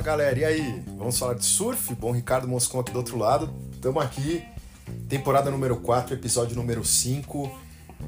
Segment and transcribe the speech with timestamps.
[0.00, 0.82] Fala galera, e aí?
[0.96, 1.94] Vamos falar de surf?
[1.94, 3.54] Bom, Ricardo Moscon aqui do outro lado.
[3.70, 4.42] Estamos aqui,
[5.10, 7.54] temporada número 4, episódio número 5.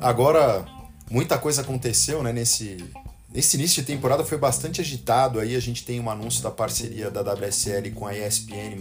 [0.00, 0.64] Agora,
[1.10, 2.32] muita coisa aconteceu, né?
[2.32, 2.82] Nesse,
[3.30, 5.38] nesse início de temporada foi bastante agitado.
[5.38, 8.74] Aí a gente tem um anúncio da parceria da WSL com a ESPN.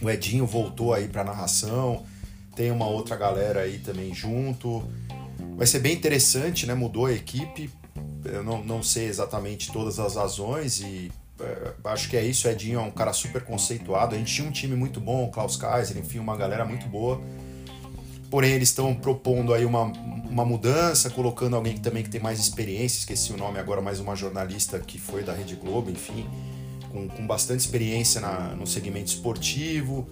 [0.00, 2.04] O Edinho voltou aí para narração.
[2.54, 4.88] Tem uma outra galera aí também junto.
[5.56, 6.74] Vai ser bem interessante, né?
[6.74, 7.68] Mudou a equipe
[8.24, 11.10] eu não, não sei exatamente todas as razões e
[11.84, 12.48] acho que é isso.
[12.48, 14.14] Edinho é um cara super conceituado.
[14.14, 17.20] A gente tinha um time muito bom, o Klaus Kaiser, enfim, uma galera muito boa.
[18.30, 22.40] Porém, eles estão propondo aí uma, uma mudança, colocando alguém que também que tem mais
[22.40, 26.26] experiência, esqueci o nome agora, mais uma jornalista que foi da Rede Globo, enfim,
[26.90, 30.08] com, com bastante experiência na, no segmento esportivo.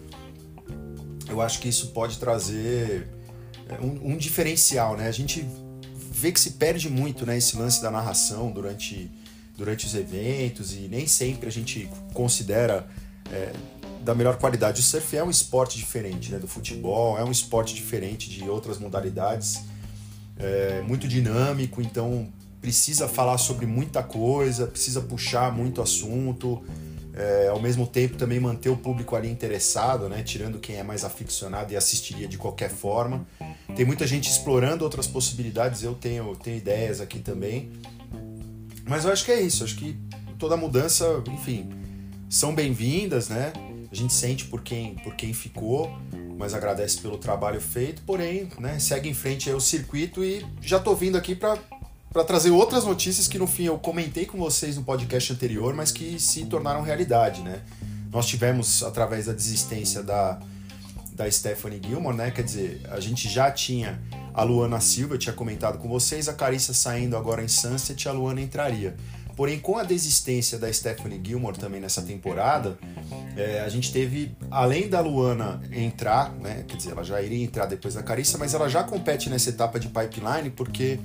[1.28, 3.08] Eu acho que isso pode trazer
[3.68, 5.08] é, um, um diferencial, né?
[5.08, 5.44] A gente
[6.10, 9.10] vê que se perde muito né, esse lance da narração durante,
[9.56, 12.86] durante os eventos e nem sempre a gente considera
[13.30, 13.52] é,
[14.02, 14.80] da melhor qualidade.
[14.80, 18.78] O surf é um esporte diferente né, do futebol, é um esporte diferente de outras
[18.78, 19.62] modalidades,
[20.36, 22.28] é muito dinâmico, então
[22.60, 26.62] precisa falar sobre muita coisa, precisa puxar muito assunto.
[27.16, 30.20] É, ao mesmo tempo também manter o público ali interessado, né?
[30.24, 33.24] Tirando quem é mais aficionado e assistiria de qualquer forma.
[33.76, 37.70] Tem muita gente explorando outras possibilidades, eu tenho, tenho ideias aqui também.
[38.86, 39.96] Mas eu acho que é isso, acho que
[40.38, 41.70] toda mudança, enfim,
[42.28, 43.52] são bem-vindas, né?
[43.90, 45.90] A gente sente por quem, por quem ficou,
[46.36, 50.78] mas agradece pelo trabalho feito, porém, né, segue em frente aí o circuito e já
[50.78, 51.58] tô vindo aqui para
[52.12, 55.90] para trazer outras notícias que no fim eu comentei com vocês no podcast anterior, mas
[55.90, 57.62] que se tornaram realidade, né?
[58.12, 60.38] Nós tivemos através da desistência da
[61.12, 62.30] da Stephanie Gilmore, né?
[62.30, 64.00] Quer dizer, a gente já tinha
[64.34, 68.40] a Luana Silva, tinha comentado com vocês, a Carissa saindo agora em Sunset, a Luana
[68.40, 68.96] entraria.
[69.36, 72.76] Porém, com a desistência da Stephanie Gilmore também nessa temporada,
[73.36, 76.64] é, a gente teve, além da Luana entrar, né?
[76.68, 79.78] Quer dizer, ela já iria entrar depois da Carissa, mas ela já compete nessa etapa
[79.80, 81.00] de pipeline, porque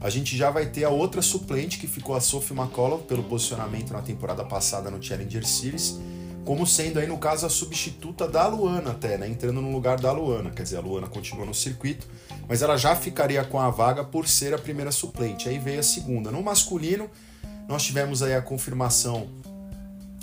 [0.00, 3.92] a gente já vai ter a outra suplente que ficou a Sophie McCollum pelo posicionamento
[3.92, 5.98] na temporada passada no Challenger Series
[6.44, 9.28] como sendo aí no caso a substituta da Luana até, né?
[9.28, 12.06] Entrando no lugar da Luana, quer dizer, a Luana continua no circuito,
[12.50, 15.48] mas ela já ficaria com a vaga por ser a primeira suplente.
[15.48, 16.32] Aí veio a segunda.
[16.32, 17.08] No masculino,
[17.68, 19.30] nós tivemos aí a confirmação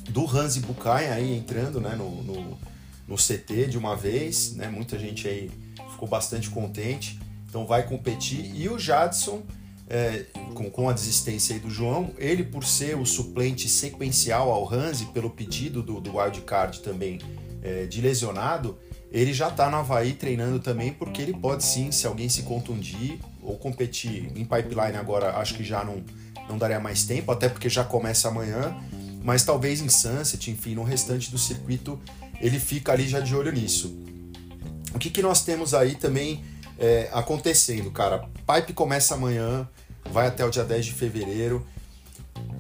[0.10, 2.60] do Hansi Bukai aí entrando, né, no, no,
[3.08, 4.68] no CT de uma vez, né?
[4.68, 5.50] Muita gente aí
[5.94, 7.18] ficou bastante contente.
[7.48, 9.42] Então vai competir e o Jadson
[9.90, 14.70] é, com, com, a desistência aí do João, ele por ser o suplente sequencial ao
[14.70, 17.20] Hansi, pelo pedido do, do wildcard também
[17.64, 18.78] é, de lesionado,
[19.12, 23.20] ele já está no Havaí treinando também, porque ele pode sim, se alguém se contundir
[23.42, 26.04] ou competir em pipeline agora, acho que já não,
[26.50, 28.76] não daria mais tempo, até porque já começa amanhã,
[29.24, 32.00] mas talvez em Sunset, enfim, no restante do circuito,
[32.40, 33.98] ele fica ali já de olho nisso.
[34.94, 36.44] O que, que nós temos aí também
[36.78, 38.28] é, acontecendo, cara?
[38.46, 39.68] Pipe começa amanhã,
[40.12, 41.66] vai até o dia 10 de fevereiro.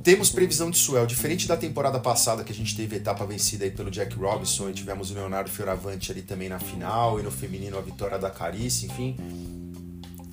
[0.08, 3.72] Temos previsão de swell, diferente da temporada passada que a gente teve etapa vencida aí
[3.72, 7.78] pelo Jack Robinson e tivemos o Leonardo Fioravante ali também na final e no feminino
[7.78, 9.18] a vitória da Carice, enfim.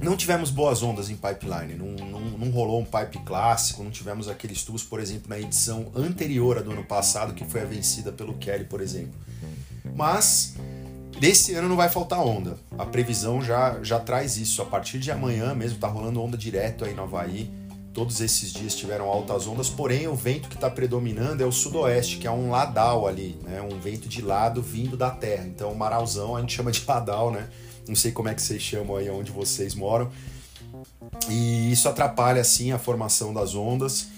[0.00, 4.28] Não tivemos boas ondas em pipeline, não, não, não rolou um pipe clássico, não tivemos
[4.28, 8.12] aqueles tubos, por exemplo, na edição anterior a do ano passado, que foi a vencida
[8.12, 9.18] pelo Kelly, por exemplo.
[9.92, 10.54] Mas
[11.18, 12.58] Desse ano não vai faltar onda.
[12.76, 14.60] A previsão já, já traz isso.
[14.60, 17.50] A partir de amanhã mesmo tá rolando onda direto aí no Havaí.
[17.94, 22.18] Todos esses dias tiveram altas ondas, porém o vento que está predominando é o sudoeste,
[22.18, 23.62] que é um ladal ali, né?
[23.62, 25.46] Um vento de lado vindo da terra.
[25.46, 27.48] Então, o maralzão a gente chama de ladal, né?
[27.86, 30.10] Não sei como é que vocês chamam aí onde vocês moram.
[31.30, 34.08] E isso atrapalha assim a formação das ondas.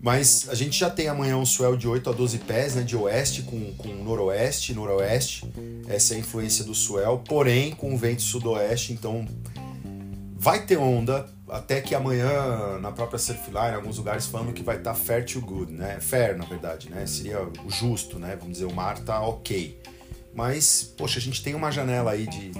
[0.00, 2.96] Mas a gente já tem amanhã um swell de 8 a 12 pés, né, de
[2.96, 5.48] oeste com, com noroeste, noroeste.
[5.86, 9.24] Essa é a influência do swell, porém com vento sudoeste, então
[10.36, 14.92] vai ter onda até que amanhã na própria Surfline, alguns lugares falando que vai estar
[14.92, 16.00] tá fair to good, né?
[16.00, 17.06] Fair, na verdade, né?
[17.06, 18.36] Seria o justo, né?
[18.36, 19.80] Vamos dizer, o mar tá ok.
[20.34, 22.52] Mas, poxa, a gente tem uma janela aí de,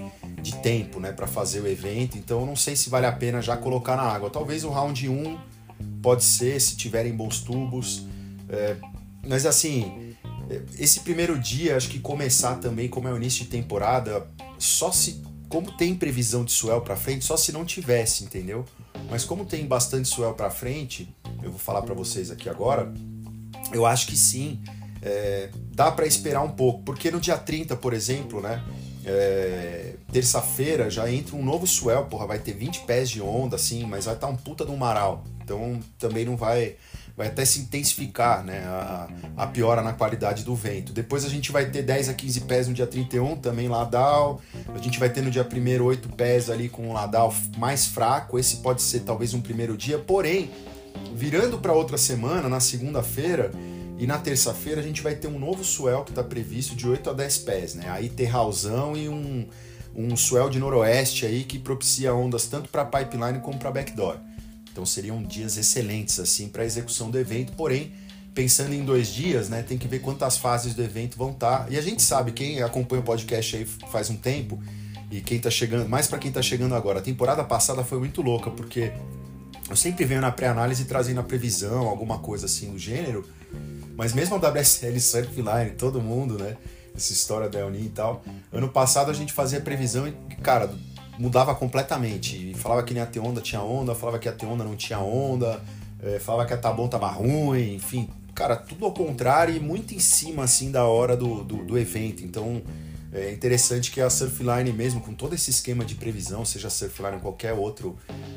[0.42, 3.40] de tempo, né, para fazer o evento, então eu não sei se vale a pena
[3.40, 4.28] já colocar na água.
[4.28, 5.38] Talvez o round 1
[6.02, 8.06] pode ser se tiverem bons tubos.
[8.50, 8.76] É,
[9.26, 10.14] mas assim,
[10.78, 14.26] esse primeiro dia, acho que começar também, como é o início de temporada,
[14.58, 15.22] só se.
[15.52, 18.64] Como tem previsão de swell para frente, só se não tivesse, entendeu?
[19.10, 22.90] Mas como tem bastante swell para frente, eu vou falar para vocês aqui agora,
[23.70, 24.62] eu acho que sim,
[25.02, 28.64] é, dá para esperar um pouco, porque no dia 30, por exemplo, né?
[29.04, 33.84] É, terça-feira já entra um novo swell, porra, vai ter 20 pés de onda, assim,
[33.84, 35.22] mas vai estar tá um puta de um maral.
[35.44, 36.76] Então também não vai,
[37.16, 40.92] vai até se intensificar né, a, a piora na qualidade do vento.
[40.92, 44.40] Depois a gente vai ter 10 a 15 pés no dia 31, também Ladal.
[44.74, 48.38] A gente vai ter no dia 1 8 pés ali com o Ladal mais fraco.
[48.38, 50.50] Esse pode ser talvez um primeiro dia, porém,
[51.14, 53.50] virando para outra semana, na segunda-feira
[53.98, 57.10] e na terça-feira, a gente vai ter um novo swell que está previsto de 8
[57.10, 57.88] a 10 pés, né?
[57.88, 59.46] Aí terralzão e um,
[59.94, 64.16] um swell de noroeste aí que propicia ondas tanto para pipeline como para backdoor.
[64.72, 67.92] Então seriam dias excelentes assim para a execução do evento, porém
[68.34, 71.64] pensando em dois dias, né, tem que ver quantas fases do evento vão estar.
[71.64, 71.70] Tá.
[71.70, 74.58] E a gente sabe, quem acompanha o podcast aí faz um tempo,
[75.10, 78.22] e quem tá chegando, mais para quem tá chegando agora, a temporada passada foi muito
[78.22, 78.92] louca, porque
[79.68, 83.28] eu sempre venho na pré-análise trazendo a previsão, alguma coisa assim do gênero,
[83.94, 86.56] mas mesmo a WSL Surfline, todo mundo, né,
[86.96, 90.74] essa história da Elni e tal, ano passado a gente fazia previsão e, cara,
[91.18, 92.54] mudava completamente.
[92.54, 94.98] Falava que nem a ter onda tinha onda, falava que a ter onda não tinha
[94.98, 95.62] onda,
[96.02, 98.08] é, falava que a Tabon tava ruim, enfim.
[98.34, 102.24] Cara, tudo ao contrário e muito em cima, assim, da hora do, do, do evento.
[102.24, 102.62] Então,
[103.12, 107.20] é interessante que a Surfline mesmo, com todo esse esquema de previsão, seja Surfline ou
[107.20, 107.94] qualquer outro,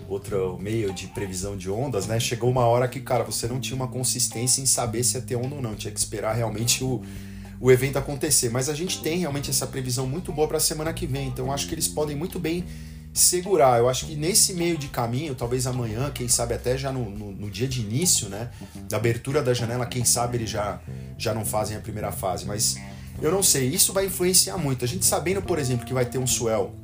[0.09, 2.19] outro meio de previsão de ondas, né?
[2.19, 5.37] Chegou uma hora que, cara, você não tinha uma consistência em saber se ia ter
[5.37, 5.75] onda ou não.
[5.75, 7.01] Tinha que esperar realmente o,
[7.59, 8.49] o evento acontecer.
[8.49, 11.51] Mas a gente tem realmente essa previsão muito boa para a semana que vem, então
[11.51, 12.65] acho que eles podem muito bem
[13.13, 13.79] segurar.
[13.79, 17.31] Eu acho que nesse meio de caminho, talvez amanhã, quem sabe até já no, no,
[17.31, 18.51] no, dia de início, né,
[18.89, 20.79] da abertura da janela, quem sabe eles já,
[21.17, 22.45] já não fazem a primeira fase.
[22.45, 22.77] Mas
[23.21, 24.83] eu não sei, isso vai influenciar muito.
[24.83, 26.75] A gente sabendo, por exemplo, que vai ter um swell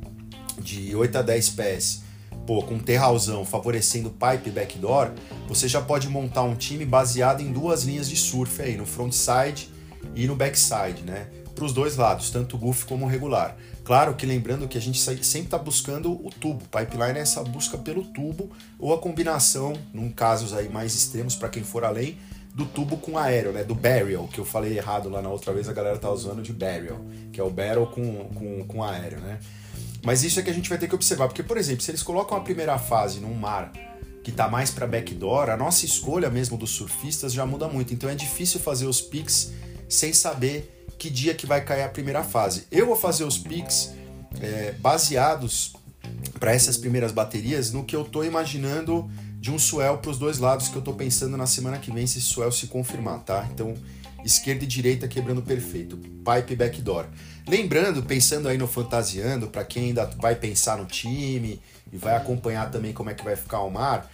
[0.58, 2.04] de 8 a 10 pés,
[2.48, 5.12] pô, com terralzão favorecendo pipe backdoor,
[5.50, 9.71] você já pode montar um time baseado em duas linhas de surf aí, no frontside
[10.16, 11.28] e no backside, né?
[11.54, 13.58] Para os dois lados, tanto goof como regular.
[13.84, 16.64] Claro que lembrando que a gente sempre está buscando o tubo.
[16.66, 18.50] Pipeline é essa busca pelo tubo
[18.80, 22.18] ou a combinação, num casos aí mais extremos para quem for além,
[22.54, 23.64] do tubo com aéreo, né?
[23.64, 26.54] Do barrel, que eu falei errado lá na outra vez, a galera tá usando de
[26.54, 29.40] barrel, que é o barrel com, com, com aéreo, né?
[30.04, 32.04] Mas isso é que a gente vai ter que observar, porque, por exemplo, se eles
[32.04, 33.72] colocam a primeira fase num mar
[34.24, 37.94] que tá mais para backdoor, a nossa escolha mesmo dos surfistas já muda muito.
[37.94, 39.52] Então é difícil fazer os picks
[39.92, 42.66] sem saber que dia que vai cair a primeira fase.
[42.72, 43.94] Eu vou fazer os picks
[44.40, 45.74] é, baseados
[46.40, 49.10] para essas primeiras baterias no que eu estou imaginando
[49.40, 52.06] de um swell para os dois lados que eu estou pensando na semana que vem
[52.06, 53.48] se esse swell se confirmar, tá?
[53.52, 53.74] Então
[54.24, 57.08] esquerda e direita quebrando perfeito, pipe backdoor.
[57.48, 61.60] Lembrando, pensando aí no fantasiando, para quem ainda vai pensar no time
[61.92, 64.10] e vai acompanhar também como é que vai ficar o mar,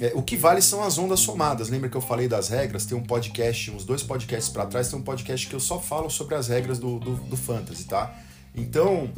[0.00, 1.68] é, o que vale são as ondas somadas.
[1.68, 2.84] Lembra que eu falei das regras?
[2.84, 6.10] Tem um podcast, uns dois podcasts para trás, tem um podcast que eu só falo
[6.10, 8.14] sobre as regras do, do, do fantasy, tá?
[8.54, 9.10] Então,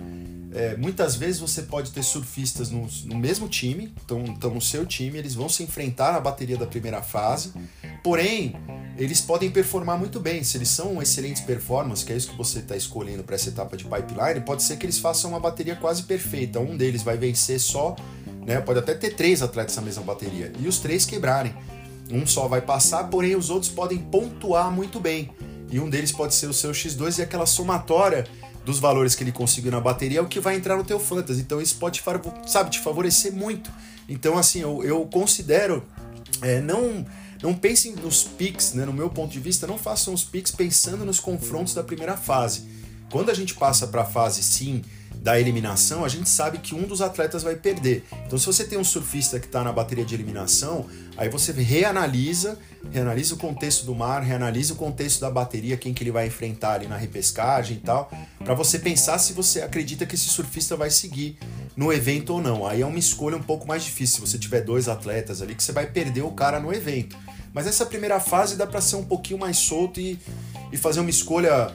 [0.54, 5.19] é, muitas vezes você pode ter surfistas no, no mesmo time, estão no seu time,
[5.19, 7.52] eles vão se enfrentar na bateria da primeira fase,
[8.04, 8.54] porém,
[8.96, 10.44] eles podem performar muito bem.
[10.44, 13.76] Se eles são excelentes performances, que é isso que você está escolhendo para essa etapa
[13.76, 16.60] de pipeline, pode ser que eles façam uma bateria quase perfeita.
[16.60, 17.96] Um deles vai vencer só,
[18.46, 18.60] né?
[18.60, 21.52] Pode até ter três atletas na mesma bateria e os três quebrarem.
[22.08, 25.31] Um só vai passar, porém os outros podem pontuar muito bem.
[25.70, 28.25] E um deles pode ser o seu X2 e aquela somatória
[28.64, 31.40] dos valores que ele conseguiu na bateria é o que vai entrar no teu fantasy.
[31.40, 32.02] Então isso pode,
[32.46, 33.70] sabe, te favorecer muito.
[34.08, 35.84] Então assim, eu, eu considero
[36.43, 37.05] é, não
[37.43, 41.05] não pensem nos picks, né, no meu ponto de vista, não façam os picks pensando
[41.05, 42.65] nos confrontos da primeira fase.
[43.10, 44.81] Quando a gente passa para a fase sim
[45.24, 48.04] da eliminação, a gente sabe que um dos atletas vai perder.
[48.26, 50.84] Então, se você tem um surfista que está na bateria de eliminação,
[51.16, 52.58] aí você reanalisa,
[52.93, 56.74] reanalisa o contexto do mar, reanalisa o contexto da bateria, quem que ele vai enfrentar
[56.74, 58.10] ali na repescagem e tal,
[58.44, 61.38] para você pensar se você acredita que esse surfista vai seguir
[61.74, 62.66] no evento ou não.
[62.66, 64.16] Aí é uma escolha um pouco mais difícil.
[64.16, 67.16] Se você tiver dois atletas ali, que você vai perder o cara no evento.
[67.54, 70.19] Mas essa primeira fase dá para ser um pouquinho mais solto e,
[70.70, 71.74] e fazer uma escolha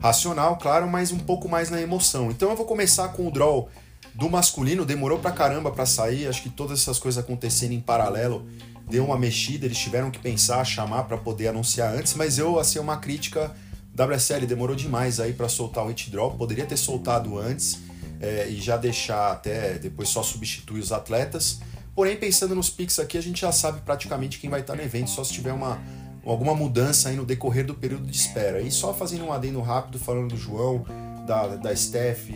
[0.00, 2.30] racional, claro, mas um pouco mais na emoção.
[2.30, 3.68] Então eu vou começar com o draw
[4.14, 8.46] do masculino, demorou pra caramba para sair, acho que todas essas coisas acontecendo em paralelo
[8.88, 12.78] deu uma mexida, eles tiveram que pensar, chamar para poder anunciar antes, mas eu, assim,
[12.80, 13.54] uma crítica,
[13.94, 17.78] WSL demorou demais aí para soltar o hit draw, poderia ter soltado antes
[18.20, 21.60] é, e já deixar até depois só substituir os atletas.
[21.94, 25.10] Porém, pensando nos picks aqui, a gente já sabe praticamente quem vai estar no evento,
[25.10, 25.80] só se tiver uma,
[26.24, 28.60] alguma mudança aí no decorrer do período de espera.
[28.60, 30.84] E só fazendo um adendo rápido, falando do João,
[31.26, 32.30] da, da Steph,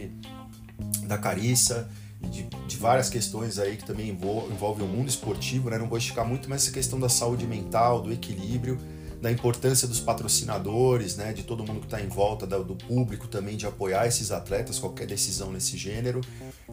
[1.07, 1.89] da Carissa
[2.31, 5.79] de, de várias questões aí que também envolvem o mundo esportivo, né?
[5.79, 8.79] Não vou esticar muito, mas essa questão da saúde mental, do equilíbrio.
[9.21, 13.57] da importância dos patrocinadores, né, de todo mundo que está em volta, do público também
[13.57, 16.21] de apoiar esses atletas, qualquer decisão nesse gênero,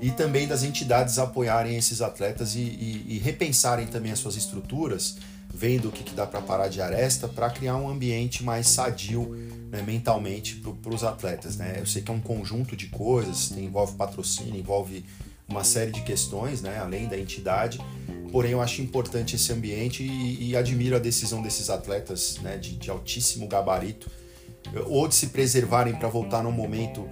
[0.02, 5.16] e também das entidades apoiarem esses atletas e, e, e repensarem também as suas estruturas,
[5.54, 9.36] vendo o que, que dá para parar de aresta, para criar um ambiente mais sadio
[9.70, 11.56] né, mentalmente para os atletas.
[11.58, 11.76] Né?
[11.78, 15.06] Eu sei que é um conjunto de coisas, envolve patrocínio, envolve
[15.48, 17.80] uma série de questões, né, além da entidade,
[18.32, 22.78] porém eu acho importante esse ambiente e, e admiro a decisão desses atletas né, de,
[22.78, 24.10] de altíssimo gabarito,
[24.86, 27.06] ou de se preservarem para voltar num momento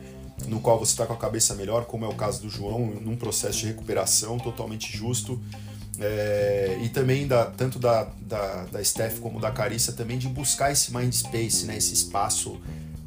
[0.47, 3.17] no qual você está com a cabeça melhor, como é o caso do João, num
[3.17, 5.41] processo de recuperação totalmente justo.
[6.01, 10.71] É, e também da, tanto da, da, da Steph como da Carissa também de buscar
[10.71, 12.57] esse mind space, né, esse espaço,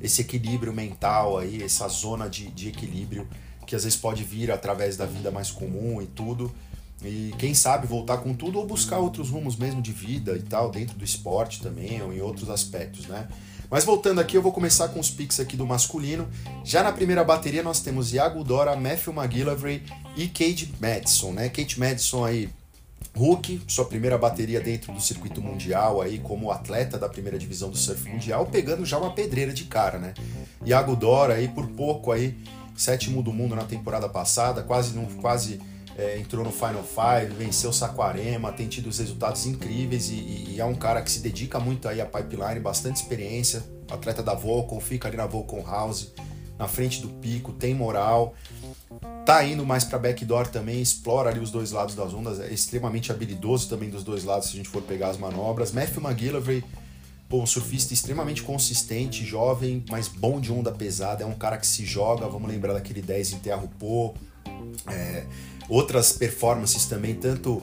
[0.01, 3.27] esse equilíbrio mental aí, essa zona de, de equilíbrio
[3.67, 6.53] que às vezes pode vir através da vida mais comum e tudo.
[7.05, 10.71] E quem sabe voltar com tudo ou buscar outros rumos mesmo de vida e tal,
[10.71, 13.27] dentro do esporte também, ou em outros aspectos, né?
[13.71, 16.29] Mas voltando aqui, eu vou começar com os picks aqui do masculino.
[16.63, 19.83] Já na primeira bateria nós temos Iago Dora, Matthew McGillivray
[20.15, 21.49] e Kate Madison, né?
[21.49, 22.51] Kate Madison aí,
[23.16, 27.76] Hulk, sua primeira bateria dentro do circuito mundial aí como atleta da primeira divisão do
[27.76, 30.14] surf mundial, pegando já uma pedreira de cara, né?
[30.64, 32.38] Iago Dora aí por pouco aí,
[32.75, 35.61] sétimo do mundo na temporada passada, quase não quase
[35.97, 40.64] é, entrou no Final Five, venceu Saquarema, tem tido os resultados incríveis e, e, é
[40.64, 45.09] um cara que se dedica muito aí à pipeline, bastante experiência, atleta da Volcom, fica
[45.09, 46.12] ali na Volcom House,
[46.62, 48.37] na frente do pico, tem moral,
[49.26, 53.11] tá indo mais para backdoor também, explora ali os dois lados das ondas, é extremamente
[53.11, 55.73] habilidoso também dos dois lados se a gente for pegar as manobras.
[55.73, 56.62] Matthew McGillivray,
[57.28, 61.66] pô, um surfista extremamente consistente, jovem, mas bom de onda pesada, é um cara que
[61.66, 64.14] se joga, vamos lembrar daquele 10 em Terra Pô,
[64.87, 65.26] é,
[65.69, 67.61] outras performances também, tanto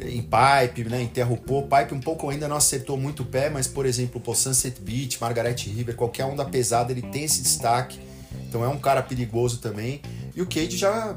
[0.00, 3.66] em pipe, né, em Terrupô, pipe um pouco ainda não acertou muito o pé, mas
[3.66, 8.08] por exemplo, o Sunset Beach, Margaret River, qualquer onda pesada, ele tem esse destaque.
[8.48, 10.00] Então é um cara perigoso também.
[10.34, 11.14] E o Cade já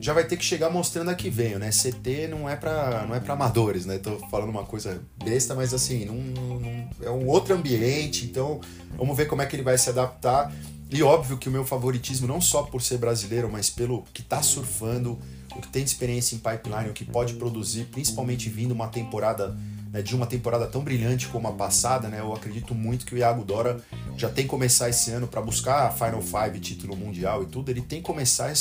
[0.00, 1.70] já vai ter que chegar mostrando a que veio, né?
[1.70, 3.98] CT não é para não é para amadores, né?
[3.98, 8.60] Tô falando uma coisa besta, mas assim, não, não, é um outro ambiente, então
[8.96, 10.50] vamos ver como é que ele vai se adaptar.
[10.90, 14.42] E óbvio que o meu favoritismo não só por ser brasileiro, mas pelo que tá
[14.42, 15.18] surfando,
[15.54, 19.56] o que tem experiência em pipeline, o que pode produzir, principalmente vindo uma temporada
[19.92, 22.20] né, de uma temporada tão brilhante como a passada, né?
[22.20, 23.80] Eu acredito muito que o Iago Dora
[24.16, 27.70] já tem que começar esse ano para buscar a Final Five, título mundial e tudo,
[27.70, 28.52] ele tem que começar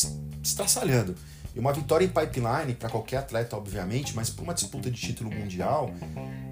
[0.43, 1.15] estraçalhando.
[1.55, 5.31] E uma vitória em pipeline para qualquer atleta, obviamente, mas para uma disputa de título
[5.31, 5.91] mundial,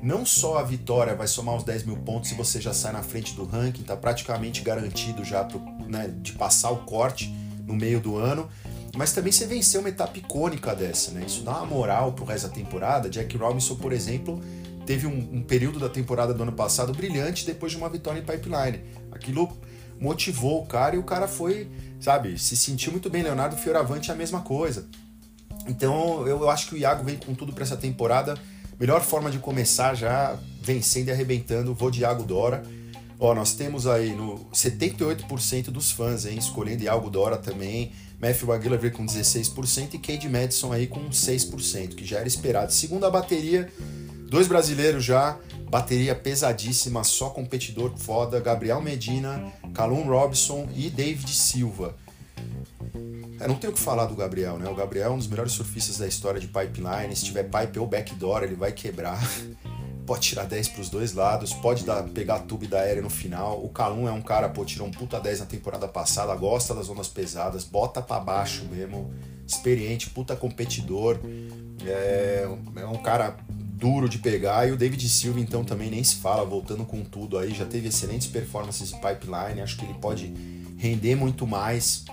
[0.01, 3.03] não só a vitória vai somar os 10 mil pontos se você já sai na
[3.03, 7.33] frente do ranking, está praticamente garantido já pro, né, de passar o corte
[7.65, 8.49] no meio do ano,
[8.95, 11.23] mas também você venceu uma etapa icônica dessa, né?
[11.27, 13.09] Isso dá uma moral pro resto da temporada.
[13.09, 14.41] Jack Robinson, por exemplo,
[14.87, 18.23] teve um, um, período da temporada do ano passado brilhante depois de uma vitória em
[18.23, 18.81] pipeline.
[19.11, 19.55] Aquilo
[19.99, 23.21] motivou o cara e o cara foi, sabe, se sentiu muito bem.
[23.21, 24.87] Leonardo Fioravante é a mesma coisa.
[25.67, 28.37] Então eu, acho que o Iago vem com tudo para essa temporada.
[28.79, 31.75] Melhor forma de começar já vencendo e arrebentando.
[31.75, 32.63] Vou de Iago Dora.
[33.19, 37.91] Ó, nós temos aí no 78% dos fãs, hein, escolhendo Iago Dora também.
[38.21, 42.71] Matthew Aguilar com 16% e Cade Madison aí com 6%, que já era esperado.
[42.71, 43.71] Segunda bateria,
[44.29, 45.37] dois brasileiros já,
[45.69, 51.95] bateria pesadíssima, só competidor foda, Gabriel Medina, Calum Robson e David Silva.
[53.39, 54.69] É, não tenho o que falar do Gabriel, né?
[54.69, 57.15] O Gabriel é um dos melhores surfistas da história de pipeline.
[57.15, 59.19] Se tiver pipe ou backdoor, ele vai quebrar
[60.07, 63.63] pode tirar 10 para os dois lados, pode dar, pegar tube da aérea no final.
[63.63, 66.89] O Calum é um cara, pô, tirou um puta 10 na temporada passada, gosta das
[66.89, 69.13] ondas pesadas, bota para baixo mesmo,
[69.45, 71.19] experiente, puta competidor.
[71.85, 73.35] É, é um cara
[73.77, 74.67] duro de pegar.
[74.67, 77.87] E o David Silva, então, também nem se fala, voltando com tudo aí, já teve
[77.87, 80.33] excelentes performances em pipeline, acho que ele pode
[80.77, 82.05] render muito mais,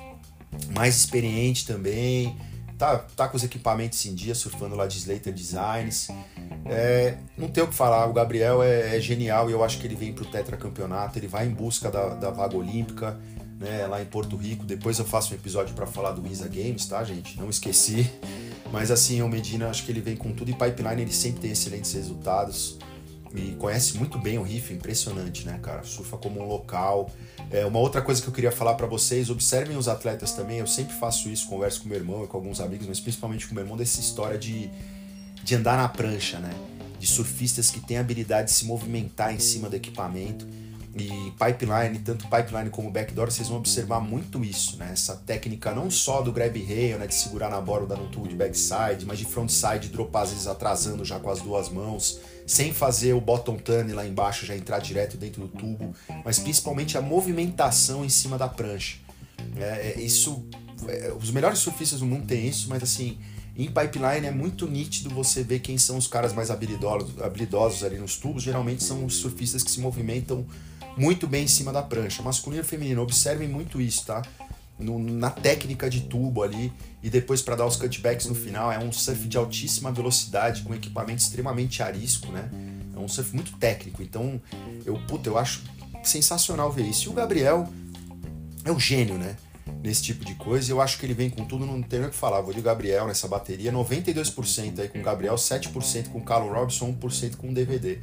[0.73, 2.37] mais experiente também
[2.79, 6.09] tá, tá com os equipamentos em dia, surfando lá de Slater Designs.
[6.67, 9.87] É, não tem o que falar, o Gabriel é, é, genial e eu acho que
[9.87, 13.19] ele vem pro tetracampeonato, ele vai em busca da, da vaga olímpica,
[13.59, 14.65] né, lá em Porto Rico.
[14.65, 17.39] Depois eu faço um episódio para falar do Isa Games, tá, gente?
[17.39, 18.11] Não esqueci.
[18.73, 21.51] Mas assim, o Medina, acho que ele vem com tudo e pipeline, ele sempre tem
[21.53, 22.79] excelentes resultados
[23.35, 25.83] e conhece muito bem o riff, impressionante, né, cara?
[25.83, 27.11] Surfa como um local.
[27.51, 30.59] É, uma outra coisa que eu queria falar para vocês, observem os atletas também.
[30.59, 33.55] Eu sempre faço isso, converso com meu irmão e com alguns amigos, mas principalmente com
[33.55, 34.71] meu irmão, dessa história de,
[35.43, 36.55] de andar na prancha, né?
[36.99, 40.47] De surfistas que têm habilidade de se movimentar em cima do equipamento.
[40.97, 44.91] E pipeline, tanto pipeline como backdoor, vocês vão observar muito isso, né?
[44.93, 48.37] Essa técnica não só do grab rail, né, de segurar na borda no tubo de
[48.37, 53.13] backside, mas de frontside, dropar às vezes atrasando já com as duas mãos, sem fazer
[53.13, 58.05] o bottom turn lá embaixo, já entrar direto dentro do tubo, mas principalmente a movimentação
[58.05, 58.99] em cima da prancha.
[59.57, 60.47] É, é, isso,
[60.87, 63.19] é, os melhores surfistas do mundo têm isso, mas assim,
[63.57, 67.99] em pipeline é muito nítido você ver quem são os caras mais habilidosos, habilidosos ali
[67.99, 68.43] nos tubos.
[68.43, 70.45] Geralmente são os surfistas que se movimentam
[70.97, 72.23] muito bem em cima da prancha.
[72.23, 74.23] Masculino e feminino, observem muito isso, tá?
[74.79, 76.73] No, na técnica de tubo ali
[77.03, 78.71] e depois para dar os cutbacks no final.
[78.71, 82.51] É um surf de altíssima velocidade com equipamento extremamente arisco, né?
[82.95, 84.03] É um surf muito técnico.
[84.03, 84.41] Então,
[84.85, 85.63] eu, puta, eu acho
[86.03, 87.09] sensacional ver isso.
[87.09, 87.69] E o Gabriel
[88.65, 89.37] é um gênio, né?
[89.83, 90.71] Nesse tipo de coisa.
[90.71, 92.41] Eu acho que ele vem com tudo, não tem o que falar.
[92.41, 93.73] Vou de Gabriel nessa bateria.
[93.73, 97.99] 92% aí com o Gabriel, 7% com o Carlo Robson, 1% com o DVD.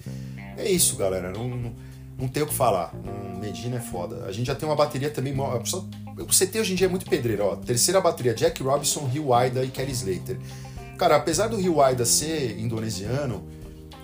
[0.58, 1.32] É isso, galera.
[1.32, 1.91] Não, não
[2.22, 2.94] não tem o que falar.
[2.96, 4.25] Um Medina é foda.
[4.25, 5.36] A gente já tem uma bateria também.
[5.66, 5.86] Só,
[6.20, 7.44] o CT hoje em dia é muito pedreiro.
[7.44, 7.56] Ó.
[7.56, 10.40] Terceira bateria: Jack Robinson, Rio Aida e Kelly Slater.
[10.98, 13.44] Cara, apesar do Rio Aida ser indonesiano,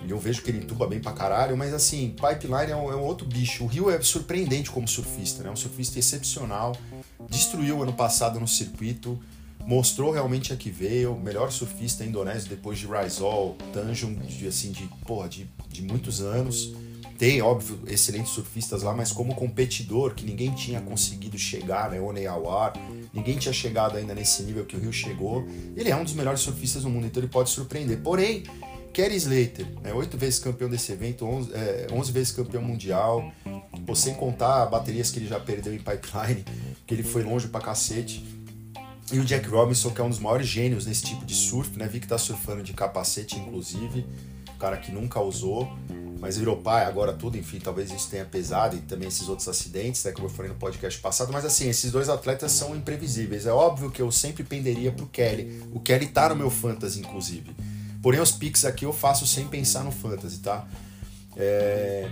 [0.08, 3.02] eu vejo que ele entuba bem pra caralho, mas assim, Pipeline é um, é um
[3.02, 3.62] outro bicho.
[3.62, 5.48] O Rio é surpreendente como surfista, né?
[5.48, 6.76] É um surfista excepcional.
[7.30, 9.18] Destruiu ano passado no circuito
[9.68, 14.88] mostrou realmente a que veio, melhor surfista indonésio depois de Rizal, Tanjung, de, assim, de,
[15.04, 16.72] porra, de, de muitos anos.
[17.18, 22.00] Tem, óbvio, excelentes surfistas lá, mas como competidor, que ninguém tinha conseguido chegar, né?
[22.00, 22.74] Onei Awar,
[23.12, 25.44] ninguém tinha chegado ainda nesse nível que o Rio chegou.
[25.76, 27.98] Ele é um dos melhores surfistas do mundo, então ele pode surpreender.
[28.02, 28.44] Porém,
[28.92, 33.32] Kerry Slater, né, oito vezes campeão desse evento, onze, é, onze vezes campeão mundial,
[33.84, 36.44] pô, sem contar baterias que ele já perdeu em pipeline,
[36.86, 38.24] que ele foi longe pra cacete.
[39.10, 41.88] E o Jack Robinson, que é um dos maiores gênios nesse tipo de surf, né?
[41.88, 44.06] Vi que tá surfando de capacete, inclusive,
[44.58, 45.68] cara que nunca usou
[46.20, 50.02] mas virou pai agora tudo, enfim, talvez isso tenha pesado e também esses outros acidentes,
[50.04, 53.46] né, como eu falei no podcast passado, mas assim, esses dois atletas são imprevisíveis.
[53.46, 55.62] É óbvio que eu sempre penderia pro Kelly.
[55.72, 57.54] O Kelly tá no meu fantasy, inclusive.
[58.02, 60.66] Porém, os picks aqui eu faço sem pensar no fantasy, tá?
[61.36, 62.10] É...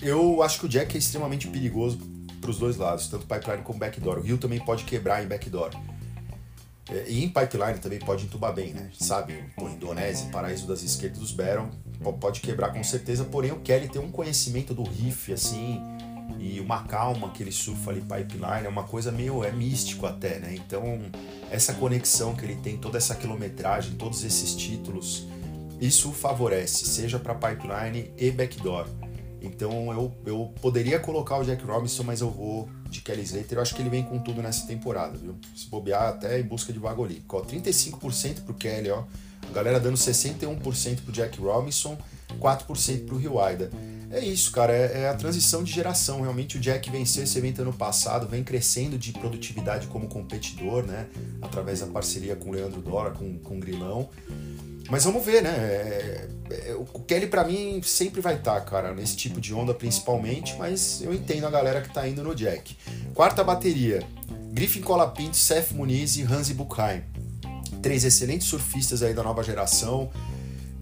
[0.00, 1.98] Eu acho que o Jack é extremamente perigoso
[2.40, 4.18] para os dois lados, tanto pipeline como backdoor.
[4.18, 5.70] O Rio também pode quebrar em backdoor.
[6.90, 8.90] É, e em pipeline também pode entubar bem, né?
[8.98, 11.70] Sabe, pô, Indonésia, paraíso das esquerdas dos Baron,
[12.20, 15.80] pode quebrar com certeza, porém o Kelly tem um conhecimento do riff, assim,
[16.38, 20.38] e uma calma que ele surfa ali pipeline, é uma coisa meio é místico até,
[20.38, 20.54] né?
[20.54, 21.00] Então,
[21.50, 25.26] essa conexão que ele tem, toda essa quilometragem, todos esses títulos,
[25.80, 28.86] isso favorece, seja para pipeline e backdoor.
[29.44, 33.58] Então eu, eu poderia colocar o Jack Robinson, mas eu vou de Kelly Slater.
[33.58, 35.36] Eu acho que ele vem com tudo nessa temporada, viu?
[35.54, 37.22] Se bobear até em busca de vaga ali.
[37.28, 39.04] 35% pro Kelly, ó.
[39.48, 41.98] A galera dando 61% pro Jack Robinson,
[42.40, 43.70] 4% pro Rio Aida.
[44.10, 44.72] É isso, cara.
[44.72, 46.22] É, é, a transição de geração.
[46.22, 51.08] Realmente o Jack venceu esse evento ano passado, vem crescendo de produtividade como competidor, né?
[51.42, 54.08] Através da parceria com o Leandro Dora, com, com o Grilão.
[54.90, 55.50] Mas vamos ver, né?
[55.50, 59.72] É, é, o Kelly para mim sempre vai estar, tá, cara, nesse tipo de onda
[59.72, 62.76] principalmente, mas eu entendo a galera que tá indo no Jack.
[63.14, 64.02] Quarta bateria:
[64.52, 67.02] Griffin Colapinto, Seth Muniz e Hansi Buchheim.
[67.82, 70.10] Três excelentes surfistas aí da nova geração.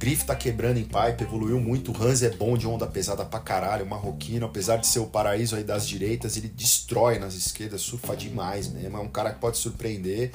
[0.03, 1.93] Griff tá quebrando em pipe, evoluiu muito.
[1.93, 4.45] O Hans é bom de onda pesada pra caralho, marroquino.
[4.45, 8.97] Apesar de ser o paraíso aí das direitas, ele destrói nas esquerdas, surfa demais mesmo.
[8.97, 10.33] É um cara que pode surpreender.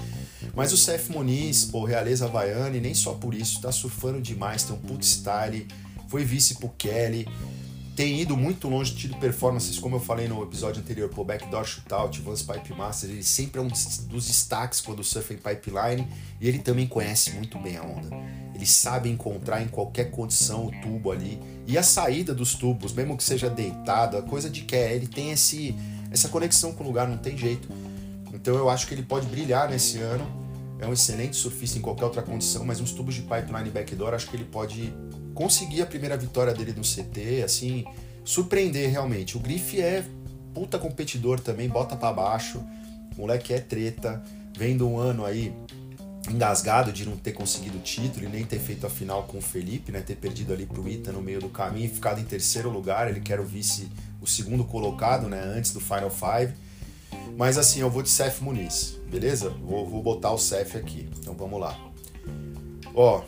[0.56, 4.64] Mas o Seth Moniz, pô, realeza havaiana, e nem só por isso, tá surfando demais,
[4.64, 5.68] tem um put style.
[6.08, 7.28] Foi vice pro Kelly
[7.98, 12.22] tem ido muito longe, tido performances, como eu falei no episódio anterior, pô, Backdoor Shootout,
[12.22, 16.08] Vans Pipe Master, ele sempre é um dos destaques quando surfa em pipeline
[16.40, 18.16] e ele também conhece muito bem a onda.
[18.54, 23.18] Ele sabe encontrar em qualquer condição o tubo ali e a saída dos tubos, mesmo
[23.18, 25.76] que seja deitado, a coisa de que é, ele tem esse,
[26.12, 27.68] essa conexão com o lugar, não tem jeito.
[28.32, 30.46] Então eu acho que ele pode brilhar nesse ano.
[30.78, 34.30] É um excelente surfista em qualquer outra condição, mas uns tubos de pipeline backdoor acho
[34.30, 34.94] que ele pode
[35.38, 37.86] conseguir a primeira vitória dele no CT, assim,
[38.26, 39.38] surpreender realmente.
[39.38, 40.04] O Griff é
[40.52, 42.60] puta competidor também, bota para baixo.
[43.16, 44.24] Moleque é treta,
[44.58, 45.54] vendo um ano aí
[46.28, 49.42] engasgado de não ter conseguido o título e nem ter feito a final com o
[49.42, 50.02] Felipe, né?
[50.02, 53.08] Ter perdido ali pro Ita no meio do caminho e ficado em terceiro lugar.
[53.08, 55.40] Ele quer o vice, o segundo colocado, né?
[55.56, 56.52] Antes do Final Five.
[57.38, 59.52] Mas assim, eu vou de Seth Muniz, beleza?
[59.52, 61.08] Vou, vou botar o Seth aqui.
[61.20, 61.80] Então vamos lá.
[62.96, 63.22] Ó,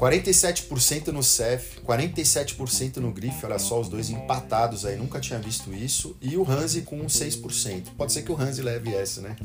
[0.00, 5.74] 47% no CEF, 47% no Grife, olha só, os dois empatados aí, nunca tinha visto
[5.74, 6.16] isso.
[6.22, 7.88] E o Hansi com 6%.
[7.98, 9.36] Pode ser que o Hansi leve essa, né?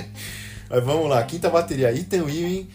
[0.70, 2.66] Mas vamos lá, quinta bateria: Ethan Ewing,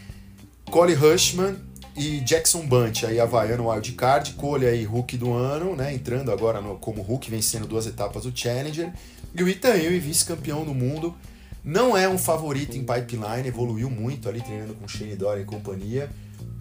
[0.69, 1.55] Collie Hushman
[1.97, 5.95] e Jackson Bunt, aí Havaiano Wildcard, Cole aí Hulk do ano, né?
[5.95, 8.93] Entrando agora no, como Hulk, vencendo duas etapas do Challenger.
[9.33, 11.15] E o Ethan Ewing, vice-campeão do mundo.
[11.63, 16.07] Não é um favorito em pipeline, evoluiu muito ali treinando com Shane Dory e companhia.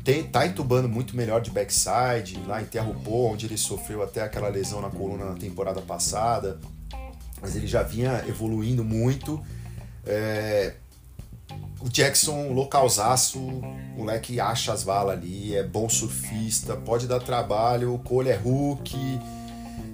[0.04, 4.82] Tem, tá entubando muito melhor de backside, lá Terrupô, onde ele sofreu até aquela lesão
[4.82, 6.60] na coluna na temporada passada.
[7.40, 9.42] Mas ele já vinha evoluindo muito.
[10.06, 10.74] É,
[11.80, 17.94] o Jackson, localzaço, o moleque acha as valas ali, é bom surfista, pode dar trabalho,
[17.94, 18.94] o Cole é Hulk,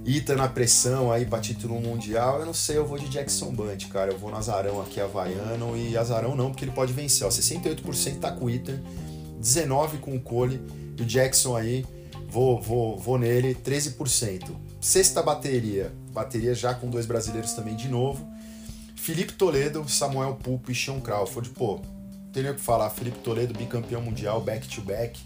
[0.05, 2.41] Ita na pressão aí pra título mundial.
[2.41, 4.11] Eu não sei, eu vou de Jackson Bunt, cara.
[4.11, 7.27] Eu vou no Azarão aqui, Havaiano, e Azarão não, porque ele pode vencer.
[7.27, 8.81] Ó, 68% tá com o Ita,
[9.41, 10.61] 19% com o Cole,
[10.97, 11.87] e o Jackson aí,
[12.29, 14.51] vou, vou, vou nele, 13%.
[14.81, 18.27] Sexta bateria, bateria já com dois brasileiros também de novo.
[18.97, 21.51] Felipe Toledo, Samuel Pulpo e Sean Crawford.
[21.51, 21.83] Pô, o
[22.33, 22.91] que falar.
[22.91, 25.19] Felipe Toledo, bicampeão mundial, back-to-back.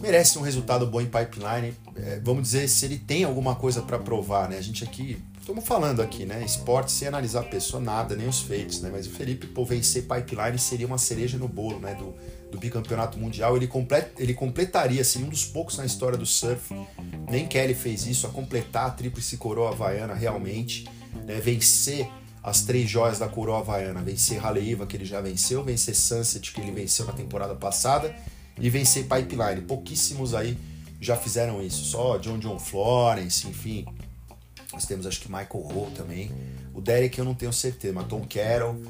[0.00, 1.74] Merece um resultado bom em pipeline.
[1.96, 4.56] É, vamos dizer, se ele tem alguma coisa para provar, né?
[4.56, 6.42] A gente aqui, estamos falando aqui, né?
[6.44, 8.88] Esporte sem analisar a pessoa, nada, nem os feitos, né?
[8.90, 11.94] Mas o Felipe, pô, vencer pipeline seria uma cereja no bolo, né?
[11.94, 12.14] Do,
[12.50, 13.56] do bicampeonato mundial.
[13.56, 16.74] Ele, complet, ele completaria, seria um dos poucos na história do surf.
[17.28, 20.88] Nem Kelly fez isso, a completar a tríplice coroa havaiana realmente.
[21.26, 21.40] Né?
[21.40, 22.08] Vencer
[22.42, 26.60] as três joias da coroa havaiana, vencer Haleiva, que ele já venceu, vencer Sunset, que
[26.60, 28.14] ele venceu na temporada passada,
[28.58, 29.60] e vencer Pipeline.
[29.62, 30.56] Pouquíssimos aí
[31.00, 33.84] já fizeram isso, só John John Florence, enfim.
[34.72, 36.30] Nós temos acho que Michael Rowe também.
[36.72, 38.80] O Derek eu não tenho certeza, mas Tom Carroll,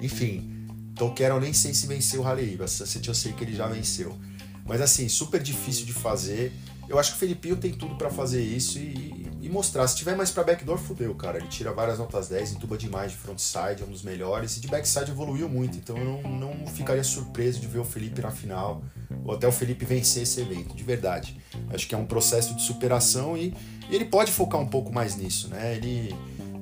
[0.00, 0.57] enfim.
[0.98, 4.18] Tom Carroll nem sei se venceu o Haleiva, Sunset eu sei que ele já venceu.
[4.66, 6.52] Mas assim, super difícil de fazer.
[6.88, 9.86] Eu acho que o Felipinho tem tudo para fazer isso e, e mostrar.
[9.86, 11.38] Se tiver mais para backdoor, fudeu, cara.
[11.38, 14.56] Ele tira várias notas 10, entuba demais de frontside, é um dos melhores.
[14.56, 18.20] E de backside evoluiu muito, então eu não, não ficaria surpreso de ver o Felipe
[18.20, 18.82] na final,
[19.24, 21.38] ou até o Felipe vencer esse evento, de verdade.
[21.72, 23.54] Acho que é um processo de superação e,
[23.88, 25.76] e ele pode focar um pouco mais nisso, né?
[25.76, 26.14] Ele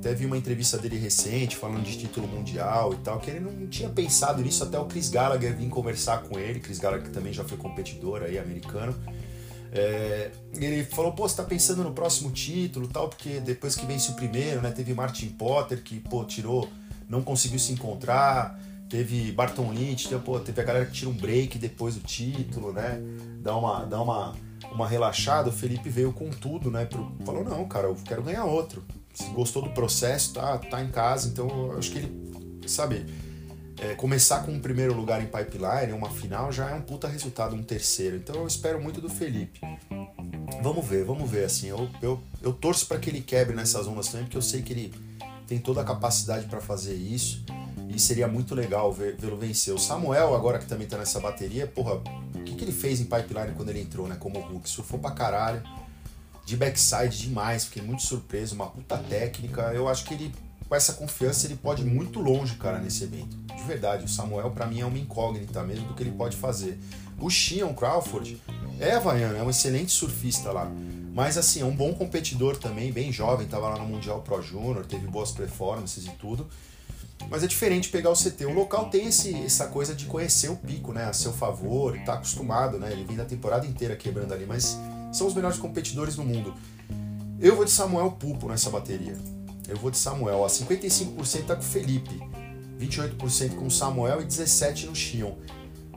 [0.07, 3.67] até vi uma entrevista dele recente falando de título mundial e tal, que ele não
[3.67, 6.61] tinha pensado nisso até o Chris Gallagher vir conversar com ele.
[6.61, 8.95] Chris Gallagher também já foi competidor aí, americano.
[9.73, 14.13] É, ele falou, pô, você tá pensando no próximo título tal, porque depois que vence
[14.13, 14.71] o primeiro, né?
[14.71, 16.69] Teve Martin Potter que, pô, tirou,
[17.09, 18.59] não conseguiu se encontrar.
[18.89, 22.73] Teve Barton Lynch, teve, pô, teve a galera que tira um break depois do título,
[22.73, 23.01] né?
[23.41, 24.37] Dá uma, dá uma,
[24.71, 25.49] uma relaxada.
[25.49, 26.85] O Felipe veio com tudo, né?
[26.85, 28.85] Pro, falou, não, cara, eu quero ganhar outro.
[29.33, 31.29] Gostou do processo, tá, tá em casa.
[31.29, 33.07] Então, acho que ele, sabe,
[33.79, 37.55] é, começar com um primeiro lugar em pipeline, uma final, já é um puta resultado,
[37.55, 38.17] um terceiro.
[38.17, 39.61] Então eu espero muito do Felipe.
[40.63, 41.45] Vamos ver, vamos ver.
[41.45, 44.63] Assim, eu, eu, eu torço para que ele quebre nessas ondas também, porque eu sei
[44.63, 44.95] que ele
[45.47, 47.45] tem toda a capacidade para fazer isso.
[47.89, 49.73] E seria muito legal vê-lo vencer.
[49.73, 51.95] O Samuel, agora que também tá nessa bateria, porra,
[52.35, 54.17] o que, que ele fez em pipeline quando ele entrou, né?
[54.19, 54.69] Como Hulk?
[54.69, 55.63] Surfou pra caralho.
[56.47, 59.63] De backside demais, fiquei muito surpreso, uma puta técnica.
[59.75, 60.33] Eu acho que ele
[60.69, 63.37] com essa confiança ele pode ir muito longe, cara, nesse evento.
[63.37, 66.79] De verdade, o Samuel para mim é uma incógnita mesmo do que ele pode fazer.
[67.21, 68.41] O Shion Crawford
[68.79, 70.71] é havaiano, é um excelente surfista lá.
[71.13, 74.85] Mas assim, é um bom competidor também, bem jovem, tava lá no Mundial Pro Junior,
[74.85, 76.47] teve boas performances e tudo.
[77.29, 78.45] Mas é diferente pegar o CT.
[78.45, 82.15] O local tem esse, essa coisa de conhecer o pico, né, a seu favor, tá
[82.15, 82.93] acostumado, né?
[82.93, 84.79] Ele vem da temporada inteira quebrando ali, mas
[85.17, 86.55] são os melhores competidores do mundo.
[87.41, 89.17] Eu vou de Samuel Pupo nessa bateria.
[89.69, 90.45] Eu vou de Samuel.
[90.45, 92.21] A 55% tá com o Felipe,
[92.79, 95.33] 28% com o Samuel e 17% no Xion.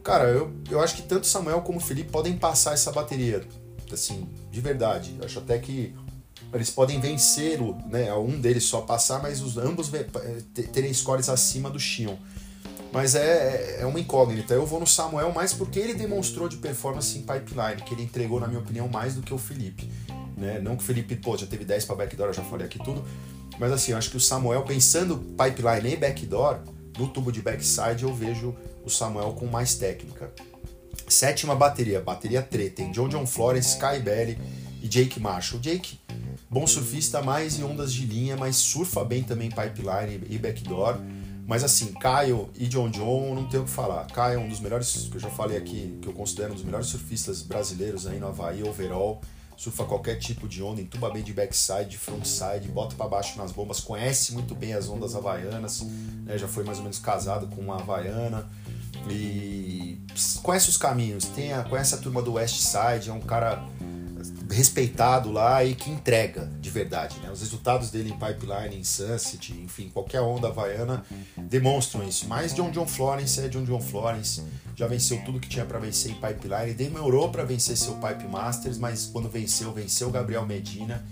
[0.03, 3.45] Cara, eu, eu acho que tanto Samuel como o Felipe podem passar essa bateria.
[3.91, 5.15] Assim, de verdade.
[5.19, 5.93] Eu acho até que
[6.53, 9.91] eles podem vencer, né, um deles só passar, mas os ambos
[10.73, 12.15] terem scores acima do Xion.
[12.91, 14.54] Mas é, é uma incógnita.
[14.54, 18.39] Eu vou no Samuel mais porque ele demonstrou de performance em pipeline, que ele entregou,
[18.39, 19.89] na minha opinião, mais do que o Felipe.
[20.36, 20.60] Né?
[20.60, 23.04] Não que o Felipe, pô, já teve 10 para backdoor, eu já falei aqui tudo.
[23.60, 26.60] Mas assim, eu acho que o Samuel, pensando pipeline e backdoor,
[26.97, 30.32] no tubo de backside eu vejo o Samuel com mais técnica.
[31.08, 34.38] Sétima bateria, bateria treta, tem John John Florence, Sky Belly
[34.82, 35.60] e Jake Marshall.
[35.60, 35.99] Jake,
[36.49, 40.97] bom surfista, mais em ondas de linha, mas surfa bem também pipeline e backdoor.
[41.50, 44.06] Mas assim, Kyle e John John, não tenho o que falar.
[44.06, 46.64] Kyle é um dos melhores, que eu já falei aqui, que eu considero um dos
[46.64, 49.20] melhores surfistas brasileiros aí no Havaí, overall
[49.58, 53.52] surfa qualquer tipo de onda, entuba bem de backside, de frontside, bota para baixo nas
[53.52, 55.82] bombas, conhece muito bem as ondas havaianas,
[56.24, 56.38] né?
[56.38, 58.48] já foi mais ou menos casado com uma havaiana
[59.10, 60.00] e
[60.42, 63.62] conhece os caminhos, tem a, conhece a turma do West Side, é um cara
[64.49, 67.17] respeitado lá e que entrega de verdade.
[67.21, 67.32] Né?
[67.32, 71.03] Os resultados dele em Pipeline, em Sunset, enfim, qualquer onda havaiana
[71.38, 72.27] demonstram isso.
[72.27, 74.43] Mas John John Florence é John John Florence.
[74.75, 78.77] já venceu tudo que tinha para vencer em Pipeline, demorou para vencer seu Pipe Masters,
[78.77, 81.03] mas quando venceu, venceu Gabriel Medina.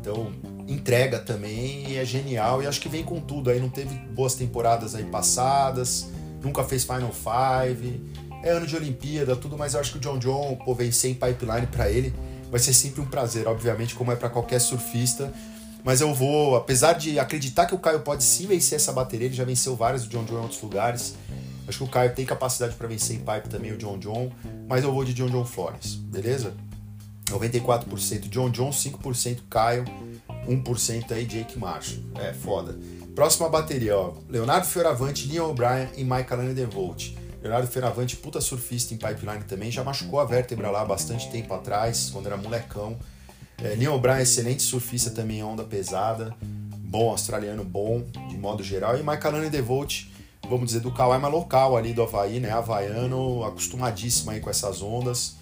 [0.00, 0.32] Então,
[0.68, 3.50] entrega também é genial e acho que vem com tudo.
[3.50, 6.08] Aí não teve boas temporadas aí passadas,
[6.42, 8.00] nunca fez Final Five.
[8.42, 11.14] É ano de Olimpíada, tudo, mas eu acho que o John John, pô, vencer em
[11.14, 12.14] Pipeline para ele
[12.50, 15.32] vai ser sempre um prazer, obviamente, como é para qualquer surfista.
[15.84, 19.34] Mas eu vou, apesar de acreditar que o Caio pode sim vencer essa bateria, ele
[19.34, 21.14] já venceu várias do John John em outros lugares.
[21.68, 24.30] Acho que o Caio tem capacidade para vencer em pipe também o John John,
[24.66, 26.54] mas eu vou de John John Flores, beleza?
[27.26, 29.84] 94% John John, 5% Caio,
[30.46, 32.02] 1% aí Jake Marshall.
[32.16, 32.78] É, foda.
[33.14, 34.12] Próxima bateria, ó.
[34.28, 37.14] Leonardo Fioravante, Leon O'Brien e Michael Lane DeVolt.
[37.44, 42.08] Leonardo Fioravante, puta surfista em pipeline também, já machucou a vértebra lá bastante tempo atrás,
[42.10, 42.96] quando era molecão.
[43.62, 46.34] É, Leon O'Brien, excelente surfista também, onda pesada.
[46.40, 48.96] Bom, australiano bom, de modo geral.
[48.96, 50.06] E Michael DeVolt,
[50.48, 52.50] vamos dizer, do Kawaima local ali do Havaí, né?
[52.50, 55.36] Havaiano, acostumadíssimo aí com essas ondas.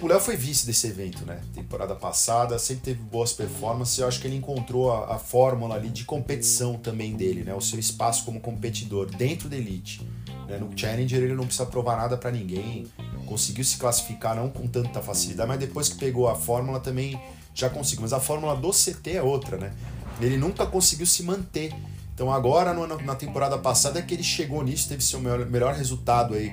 [0.00, 1.40] O Léo foi vice desse evento, né?
[1.52, 3.98] Temporada passada, sempre teve boas performances.
[3.98, 7.52] Eu acho que ele encontrou a, a, fórmula ali de competição também dele, né?
[7.52, 10.06] O seu espaço como competidor dentro da elite.
[10.46, 10.58] Né?
[10.58, 12.86] No Challenger ele não precisa provar nada para ninguém.
[13.26, 17.20] Conseguiu se classificar não com tanta facilidade, mas depois que pegou a fórmula também
[17.52, 18.02] já conseguiu.
[18.02, 19.74] Mas a fórmula do CT é outra, né?
[20.20, 21.74] Ele nunca conseguiu se manter
[22.18, 26.34] então agora na temporada passada é que ele chegou nisso, teve seu melhor, melhor resultado
[26.34, 26.52] aí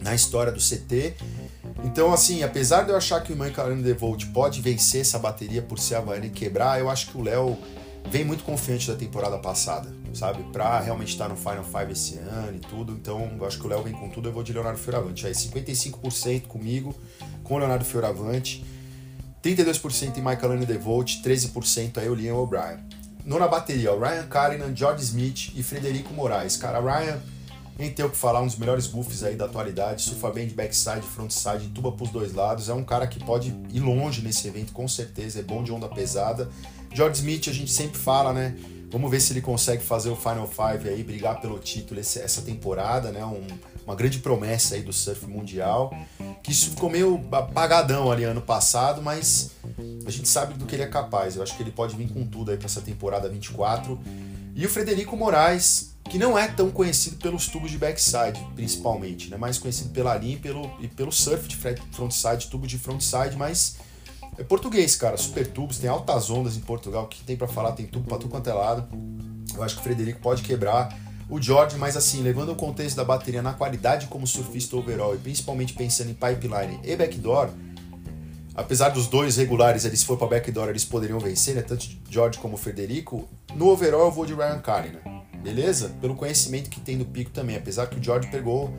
[0.00, 1.14] na história do CT.
[1.84, 5.78] Então, assim, apesar de eu achar que o Michael DeVolt pode vencer essa bateria por
[5.78, 7.58] ser Havaiana e quebrar, eu acho que o Léo
[8.08, 10.42] vem muito confiante da temporada passada, sabe?
[10.52, 12.92] Pra realmente estar no Final Five esse ano e tudo.
[12.92, 15.26] Então, eu acho que o Léo vem com tudo, eu vou de Leonardo Fioravante.
[15.26, 16.94] Aí 55% comigo,
[17.42, 18.64] com o Leonardo Fioravante.
[19.42, 22.78] 32% em Michael DeVolt, 13% aí o Liam O'Brien.
[23.24, 26.56] Nona bateria, ó, Ryan Carrinan, George Smith e Frederico Moraes.
[26.56, 27.20] Cara, Ryan,
[27.78, 30.54] nem tem o que falar, um dos melhores buffs aí da atualidade, surfa bem de
[30.54, 32.68] backside, frontside, tuba pros dois lados.
[32.68, 35.88] É um cara que pode ir longe nesse evento, com certeza, é bom de onda
[35.88, 36.50] pesada.
[36.94, 38.54] George Smith, a gente sempre fala, né?
[38.90, 43.10] Vamos ver se ele consegue fazer o Final Five aí, brigar pelo título essa temporada,
[43.10, 43.24] né?
[43.24, 43.46] Um,
[43.86, 45.96] uma grande promessa aí do surf mundial.
[46.42, 49.52] Que isso ficou meio apagadão ali ano passado, mas
[50.06, 51.36] a gente sabe do que ele é capaz.
[51.36, 53.98] Eu acho que ele pode vir com tudo aí para essa temporada 24.
[54.54, 59.38] E o Frederico Moraes, que não é tão conhecido pelos tubos de backside, principalmente, né?
[59.38, 61.56] Mais conhecido pela linha e pelo, e pelo surf de
[61.90, 63.78] frontside, tubo de frontside, mas
[64.36, 65.16] é português, cara.
[65.16, 67.04] Super tubos, tem altas ondas em Portugal.
[67.04, 67.72] O que tem para falar?
[67.72, 68.86] Tem tubo pra tudo quanto é lado.
[69.54, 70.94] Eu acho que o Frederico pode quebrar
[71.30, 75.18] o George, mas assim, levando o contexto da bateria na qualidade como surfista overall e
[75.18, 77.48] principalmente pensando em pipeline e backdoor,
[78.54, 81.62] apesar dos dois regulares, eles for para backdoor, eles poderiam vencer, né?
[81.62, 83.26] Tanto George como Federico.
[83.54, 85.22] No overall eu vou de Ryan Carlin, né?
[85.42, 85.90] Beleza?
[86.00, 88.72] Pelo conhecimento que tem do pico também, apesar que o George pegou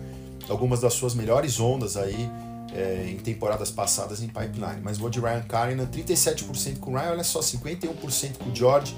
[0.49, 2.29] algumas das suas melhores ondas aí
[2.73, 4.81] é, em temporadas passadas em pipeline.
[4.81, 8.95] Mas vou de Ryan Carlin, 37% com Ryan, olha só, 51% com o George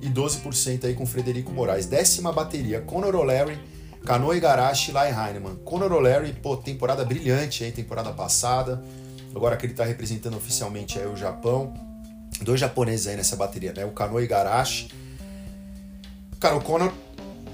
[0.00, 1.86] e 12% aí com o Frederico Moraes.
[1.86, 3.58] Décima bateria, Conor O'Leary,
[4.04, 5.56] Kanoe Igarashi e Lai Heinemann.
[5.64, 8.82] Conor O'Leary, pô, temporada brilhante aí, temporada passada
[9.34, 11.74] agora que ele está representando oficialmente aí o Japão.
[12.42, 13.84] Dois japoneses aí nessa bateria, né?
[13.84, 14.88] O Kanoe Igarashi.
[16.42, 16.92] Cara, o Conor,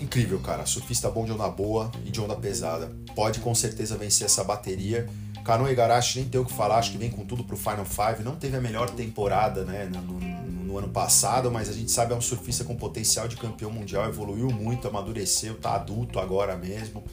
[0.01, 0.65] incrível, cara.
[0.65, 2.91] Surfista bom de onda boa e de onda pesada.
[3.15, 5.07] Pode com certeza vencer essa bateria.
[5.45, 8.25] Kanoe Igarashi nem tem o que falar, acho que vem com tudo pro Final Five.
[8.25, 10.19] Não teve a melhor temporada, né, no, no,
[10.65, 14.09] no ano passado, mas a gente sabe é um surfista com potencial de campeão mundial,
[14.09, 17.05] evoluiu muito, amadureceu, tá adulto agora mesmo.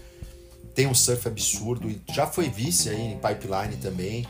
[0.74, 4.26] Tem um surf absurdo e já foi vice aí em pipeline também.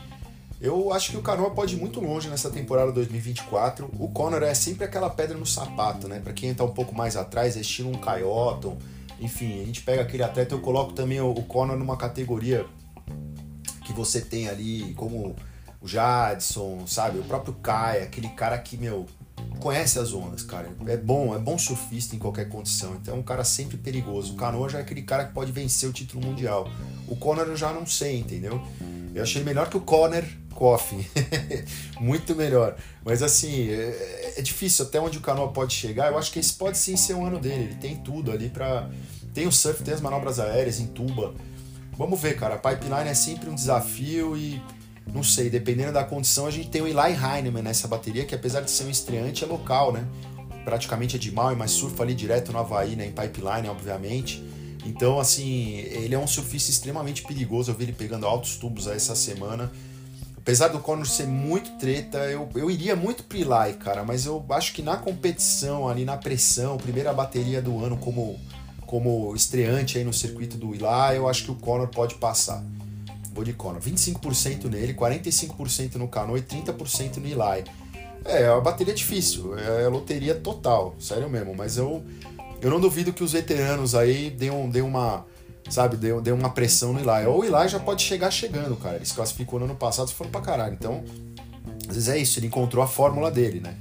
[0.60, 3.90] Eu acho que o Canoa pode ir muito longe nessa temporada 2024.
[3.98, 6.18] O Conor é sempre aquela pedra no sapato, né?
[6.18, 8.72] Para quem tá um pouco mais atrás, é estilo um Coyote.
[9.20, 12.64] Enfim, a gente pega aquele atleta, eu coloco também o Conor numa categoria
[13.84, 15.36] que você tem ali como
[15.80, 17.18] o Jadson, sabe?
[17.18, 19.04] O próprio Kai, aquele cara que, meu,
[19.60, 20.70] conhece as ondas, cara.
[20.86, 22.94] É bom, é bom surfista em qualquer condição.
[22.94, 24.32] Então é um cara sempre perigoso.
[24.32, 26.66] O Canoa já é aquele cara que pode vencer o título mundial.
[27.06, 28.60] O Conor eu já não sei, entendeu?
[29.14, 30.24] Eu achei melhor que o Conor
[30.56, 31.04] Coffin.
[32.00, 32.76] Muito melhor.
[33.04, 36.10] Mas assim, é, é, difícil até onde o Canoa pode chegar.
[36.10, 37.64] Eu acho que esse pode sim ser o ano dele.
[37.64, 38.90] Ele tem tudo ali para
[39.32, 41.34] Tem o surf, tem as manobras aéreas em tuba.
[41.96, 42.56] Vamos ver, cara.
[42.56, 44.60] Pipeline é sempre um desafio e
[45.06, 48.60] não sei, dependendo da condição, a gente tem o Eli Heinemann nessa bateria, que apesar
[48.62, 50.04] de ser um estreante, é local, né?
[50.64, 53.06] Praticamente é de mal, mas surfa ali direto no Havaí, né?
[53.06, 54.42] Em pipeline, obviamente.
[54.84, 57.70] Então, assim, ele é um surfista extremamente perigoso.
[57.70, 59.70] Eu vi ele pegando altos tubos essa semana.
[60.46, 64.04] Apesar do Conor ser muito treta, eu, eu iria muito pro Eli, cara.
[64.04, 68.38] Mas eu acho que na competição, ali na pressão, primeira bateria do ano como,
[68.86, 72.62] como estreante aí no circuito do Ilá, eu acho que o Conor pode passar.
[73.34, 73.80] Vou de Conor.
[73.80, 77.64] 25% nele, 45% no Cano e 30% no Eli.
[78.24, 82.04] É, a bateria é difícil, é loteria total, sério mesmo, mas eu,
[82.62, 85.26] eu não duvido que os veteranos aí deem, deem uma,
[85.68, 87.26] sabe, deu, deu uma pressão no Eli.
[87.26, 88.96] Ou o Eli já pode chegar chegando, cara.
[88.96, 90.74] Ele se classificou no ano passado e foram pra caralho.
[90.74, 91.04] Então,
[91.88, 93.76] às vezes é isso, ele encontrou a fórmula dele, né?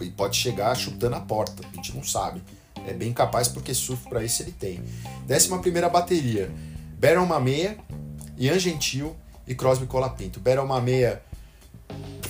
[0.00, 2.42] E pode chegar chutando a porta, a gente não sabe.
[2.86, 4.82] É bem capaz porque surf para isso ele tem.
[5.26, 6.52] Décima primeira bateria:
[6.98, 7.78] Baron Mameia,
[8.36, 9.16] Ian Gentil
[9.46, 10.38] e Crosby Colapinto.
[10.40, 11.22] Baron Mameia,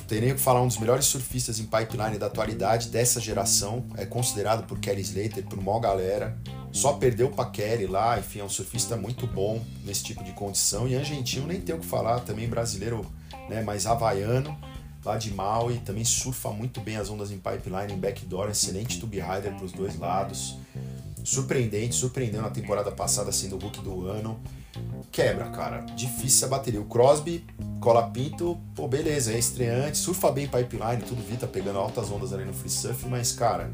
[0.06, 3.84] tem nem o que falar, um dos melhores surfistas em pipeline da atualidade dessa geração.
[3.96, 6.38] É considerado por Kelly Slater, por uma galera.
[6.74, 10.88] Só perdeu para Kelly lá, enfim, é um surfista muito bom nesse tipo de condição.
[10.88, 13.06] Ian Gentil nem tem o que falar, também brasileiro,
[13.48, 14.58] né, mais havaiano
[15.04, 19.20] lá de Maui, também surfa muito bem as ondas em pipeline, em backdoor, excelente tube
[19.20, 20.56] rider para os dois lados.
[21.22, 24.40] Surpreendente, surpreendeu na temporada passada sendo o Hulk do ano.
[25.12, 25.80] Quebra, cara.
[25.94, 26.80] Difícil a bateria.
[26.80, 27.46] O Crosby,
[27.80, 32.44] cola pinto, pô, beleza, é estreante, surfa bem pipeline, tudo Vita pegando altas ondas ali
[32.44, 33.70] no free surf, mas, cara,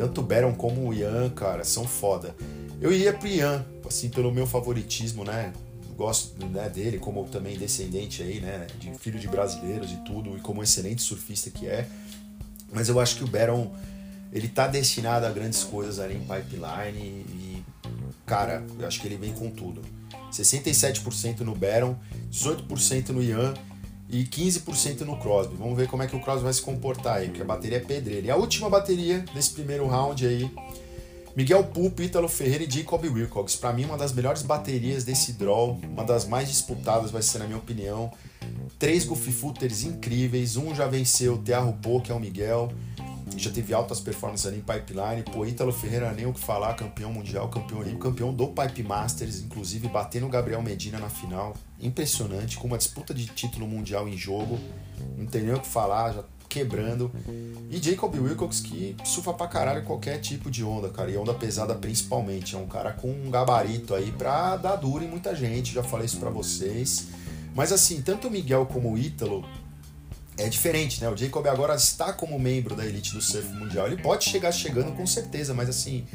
[0.00, 2.34] tanto o Baron como o Ian, cara, são foda.
[2.80, 5.52] Eu iria pro Ian, assim, pelo meu favoritismo, né?
[5.94, 10.40] gosto né, dele como também descendente aí, né, de filho de brasileiros e tudo, e
[10.40, 11.86] como excelente surfista que é.
[12.72, 13.70] Mas eu acho que o Baron,
[14.32, 17.62] ele tá destinado a grandes coisas ali em pipeline e,
[18.24, 19.82] cara, eu acho que ele vem com tudo.
[20.32, 21.94] 67% no Baron,
[22.32, 23.52] 18% no Ian
[24.10, 25.54] e 15% no Crosby.
[25.56, 27.80] Vamos ver como é que o Crosby vai se comportar aí, porque a bateria é
[27.80, 28.26] pedreira.
[28.26, 30.50] E a última bateria desse primeiro round aí
[31.36, 33.54] Miguel Pulpo, Ítalo Ferreira e Jacob Wilcox.
[33.56, 37.46] Para mim, uma das melhores baterias desse draw, uma das mais disputadas vai ser, na
[37.46, 38.12] minha opinião.
[38.78, 42.72] Três goofy footers incríveis, um já venceu o Tearro Po, que é o Miguel,
[43.36, 45.22] já teve altas performances ali em Pipeline.
[45.22, 49.40] Pô, Ítalo Ferreira nem o que falar, campeão mundial, campeão olímpico, campeão do Pipe Masters,
[49.40, 51.54] inclusive batendo o Gabriel Medina na final.
[51.80, 54.58] Impressionante, com uma disputa de título mundial em jogo.
[55.16, 57.10] Não tem nem o que falar, já quebrando.
[57.70, 61.10] E Jacob Wilcox que surfa pra caralho qualquer tipo de onda, cara.
[61.10, 62.56] E onda pesada principalmente.
[62.56, 65.72] É um cara com um gabarito aí pra dar duro em muita gente.
[65.72, 67.06] Já falei isso pra vocês.
[67.54, 69.44] Mas assim, tanto o Miguel como o Ítalo
[70.40, 71.08] é diferente, né?
[71.08, 73.86] O Jacob agora está como membro da elite do surf mundial.
[73.86, 76.06] Ele pode chegar chegando com certeza, mas assim,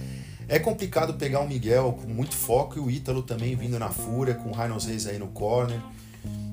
[0.47, 4.33] é complicado pegar o Miguel com muito foco e o Ítalo também vindo na fúria,
[4.33, 5.79] com o Rhinos Reis aí no corner.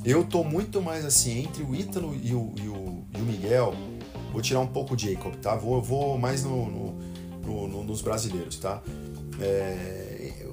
[0.04, 3.74] Eu tô muito mais assim, entre o Ítalo e o, e o, e o Miguel,
[4.32, 5.54] vou tirar um pouco o Jacob, tá?
[5.54, 8.82] Vou, vou mais no, no, no, nos brasileiros, tá?
[9.40, 10.46] É,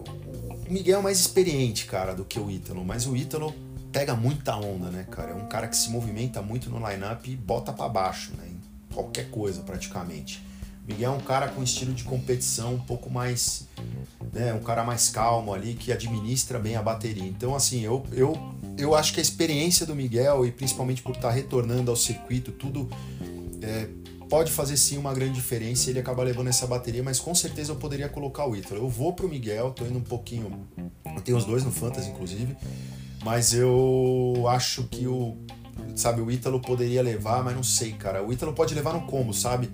[0.67, 3.53] o Miguel é mais experiente, cara, do que o Ítalo, mas o Ítalo
[3.91, 5.31] pega muita onda, né, cara?
[5.31, 8.47] É um cara que se movimenta muito no line-up e bota para baixo, né?
[8.47, 10.43] Em qualquer coisa, praticamente.
[10.87, 13.67] Miguel é um cara com estilo de competição um pouco mais.
[14.33, 17.25] Né, um cara mais calmo ali, que administra bem a bateria.
[17.25, 18.37] Então, assim, eu, eu,
[18.77, 22.89] eu acho que a experiência do Miguel, e principalmente por estar retornando ao circuito, tudo
[23.61, 23.87] é,
[24.29, 27.75] pode fazer sim uma grande diferença ele acaba levando essa bateria, mas com certeza eu
[27.75, 28.81] poderia colocar o Ítalo.
[28.81, 30.67] Eu vou pro Miguel, tô indo um pouquinho.
[31.05, 32.55] Eu tenho os dois no Fantasy, inclusive,
[33.23, 35.37] mas eu acho que o.
[35.95, 38.23] Sabe, o Ítalo poderia levar, mas não sei, cara.
[38.23, 39.69] O Ítalo pode levar no combo, sabe?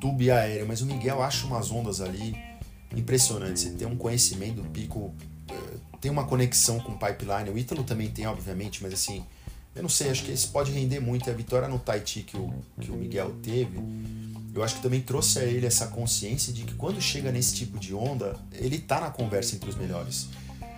[0.00, 2.34] tube aéreo, mas o Miguel acha umas ondas ali
[2.96, 3.66] impressionantes.
[3.66, 5.14] Ele tem um conhecimento do pico,
[5.48, 7.50] eh, tem uma conexão com o pipeline.
[7.50, 9.22] O Ítalo também tem, obviamente, mas assim,
[9.76, 11.30] eu não sei, acho que esse pode render muito.
[11.30, 13.78] A vitória no Tahiti que o, que o Miguel teve,
[14.54, 17.78] eu acho que também trouxe a ele essa consciência de que quando chega nesse tipo
[17.78, 20.28] de onda, ele tá na conversa entre os melhores.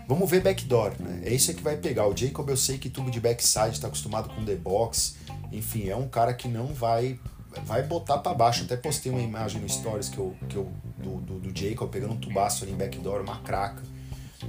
[0.08, 1.22] Vamos ver backdoor, né?
[1.24, 2.06] É isso que vai pegar.
[2.06, 5.16] O Jacob eu sei que tubo de backside está acostumado com the box.
[5.50, 7.18] Enfim, é um cara que não vai
[7.64, 8.64] vai botar para baixo.
[8.64, 12.14] Até postei uma imagem no Stories que eu, que eu, do, do, do Jacob pegando
[12.14, 13.82] um tubaço ali em backdoor, uma craca.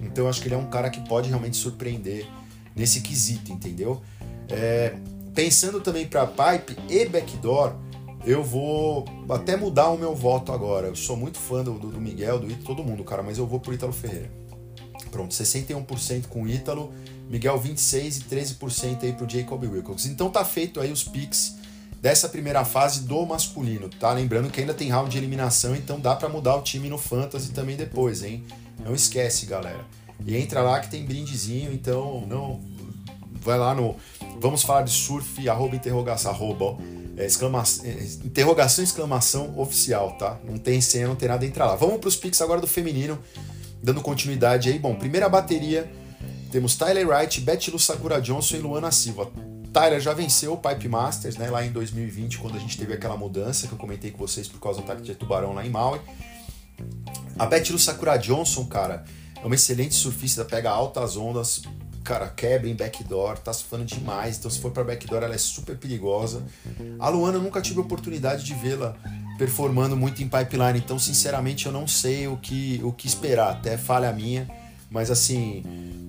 [0.02, 2.26] Então eu acho que ele é um cara que pode realmente surpreender
[2.76, 4.02] nesse quesito, entendeu?
[4.50, 4.96] É,
[5.36, 7.76] pensando também para pipe e backdoor,
[8.26, 10.88] eu vou até mudar o meu voto agora.
[10.88, 13.60] Eu sou muito fã do, do Miguel, do Ítalo, todo mundo, cara, mas eu vou
[13.60, 14.32] pro Ítalo Ferreira.
[15.14, 16.92] Pronto, 61% com o Ítalo,
[17.30, 20.08] Miguel 26% e 13% aí pro Jacob Wilcox.
[20.08, 21.56] Então tá feito aí os picks
[22.02, 24.12] dessa primeira fase do masculino, tá?
[24.12, 27.52] Lembrando que ainda tem round de eliminação, então dá para mudar o time no Fantasy
[27.52, 28.44] também depois, hein?
[28.84, 29.86] Não esquece, galera.
[30.26, 32.60] E entra lá que tem brindezinho, então não
[33.40, 33.96] vai lá no
[34.40, 36.78] vamos falar de surf arroba interrogação arroba
[37.16, 37.92] é, exclamação, é,
[38.26, 40.40] interrogação exclamação oficial, tá?
[40.44, 41.76] Não tem senha, não tem nada, entra lá.
[41.76, 43.20] Vamos para os picks agora do feminino,
[43.84, 44.80] dando continuidade aí.
[44.80, 45.92] Bom, primeira bateria
[46.52, 49.32] temos Tyler Wright, Betty Sakura Johnson e Luana Silva
[49.74, 53.18] Tyler já venceu o Pipe Masters, né, lá em 2020, quando a gente teve aquela
[53.18, 56.00] mudança que eu comentei com vocês por causa do ataque de tubarão lá em Maui.
[57.40, 59.04] A Beth Sakura Johnson, cara,
[59.36, 61.64] é uma excelente surfista, pega altas ondas,
[62.04, 64.38] cara, quebra em backdoor, tá surfando demais.
[64.38, 66.44] Então, se for para backdoor, ela é super perigosa.
[67.00, 68.96] A Luana, eu nunca tive oportunidade de vê-la
[69.38, 73.52] performando muito em pipeline, então, sinceramente, eu não sei o que, o que esperar.
[73.52, 74.48] Até falha minha,
[74.90, 75.64] mas assim,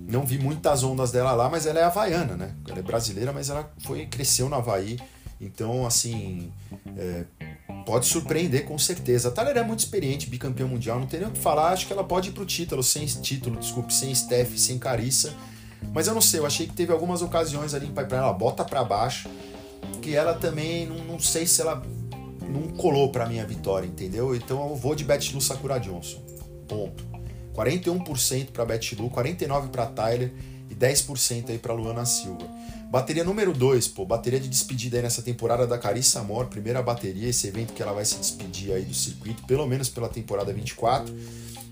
[0.09, 2.55] não vi muitas ondas dela lá, mas ela é havaiana, né?
[2.69, 4.99] Ela é brasileira, mas ela foi cresceu no Havaí.
[5.41, 6.53] Então, assim,
[6.97, 7.25] é,
[7.85, 9.29] pode surpreender com certeza.
[9.29, 11.73] A Tyler é muito experiente, bicampeão mundial, não tem nem o que falar.
[11.73, 15.35] Acho que ela pode ir pro título, sem título, desculpe, sem Steph, sem Carissa.
[15.93, 18.83] Mas eu não sei, eu achei que teve algumas ocasiões ali pipeline, ela bota para
[18.85, 19.29] baixo,
[20.01, 21.83] que ela também, não, não sei se ela
[22.55, 24.35] não colou para minha vitória, entendeu?
[24.35, 26.23] Então eu vou de Betlu Sakura Johnson.
[26.69, 27.05] Ponto.
[27.55, 30.33] 41% para Betlu, 49 para Tyler
[30.71, 32.49] e 10% aí para Luana Silva.
[32.91, 37.29] Bateria número 2, pô, bateria de despedida aí nessa temporada da Carissa Amor, primeira bateria,
[37.29, 41.13] esse evento que ela vai se despedir aí do circuito, pelo menos pela temporada 24.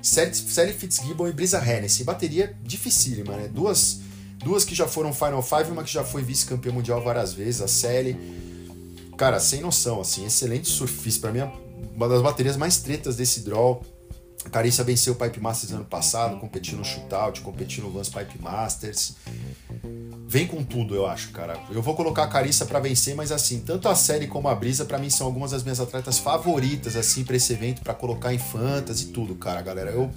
[0.02, 2.02] Sally Fitzgibbon e Brisa Hennessy.
[2.02, 3.48] Bateria dificílima, né?
[3.48, 4.00] Duas,
[4.42, 7.60] duas que já foram Final Five uma que já foi vice-campeã mundial várias vezes.
[7.60, 8.18] A Sally,
[9.16, 11.22] cara, sem noção, assim, excelente surfista.
[11.22, 11.52] Pra mim, é
[11.94, 13.82] uma das baterias mais tretas desse draw.
[14.44, 18.42] A Carissa venceu o Pipe Masters ano passado, competiu no Shootout, competiu no Vans Pipe
[18.42, 19.14] Masters.
[20.26, 21.60] Vem com tudo, eu acho, cara.
[21.70, 24.84] Eu vou colocar a Carissa para vencer, mas assim, tanto a série como a Brisa,
[24.84, 28.38] para mim, são algumas das minhas atletas favoritas, assim, pra esse evento, para colocar em
[28.38, 29.90] fantasy e tudo, cara, galera.
[29.90, 30.10] Eu,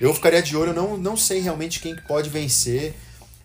[0.00, 2.96] eu ficaria de olho, eu não, não sei realmente quem pode vencer.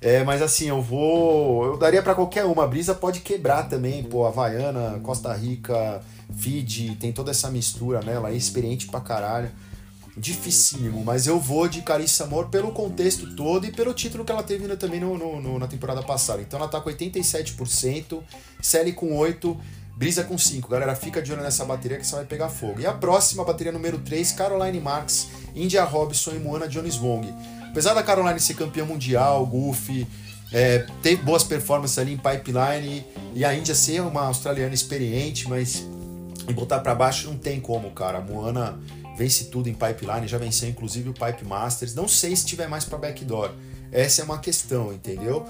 [0.03, 1.65] É, mas assim, eu vou.
[1.65, 2.65] Eu daria para qualquer uma.
[2.65, 4.25] A brisa pode quebrar também, pô.
[4.25, 6.01] Havaiana, Costa Rica,
[6.35, 8.13] Fiji, tem toda essa mistura, né?
[8.13, 9.49] Ela é experiente pra caralho
[10.15, 14.43] dificílimo, mas eu vou de Carissa Amor pelo contexto todo e pelo título que ela
[14.43, 16.41] teve também no, no, no, na temporada passada.
[16.41, 18.21] Então ela tá com 87%,
[18.61, 19.57] Sally com 8%,
[19.95, 20.67] Brisa com 5%.
[20.67, 22.79] Galera, fica de olho nessa bateria que você vai pegar fogo.
[22.79, 27.27] E a próxima bateria número 3, Caroline Marks, India Robson e Moana Jones Wong.
[27.73, 30.07] Apesar da Caroline ser campeã mundial, Goofy,
[30.51, 33.03] é, ter boas performances ali em pipeline
[33.33, 35.83] e a Índia ser uma australiana experiente, mas
[36.53, 38.19] botar para baixo não tem como, cara.
[38.19, 38.79] A Moana
[39.17, 41.95] vence tudo em pipeline, já venceu inclusive o Pipe Masters.
[41.95, 43.49] Não sei se tiver mais para backdoor.
[43.91, 45.43] Essa é uma questão, entendeu?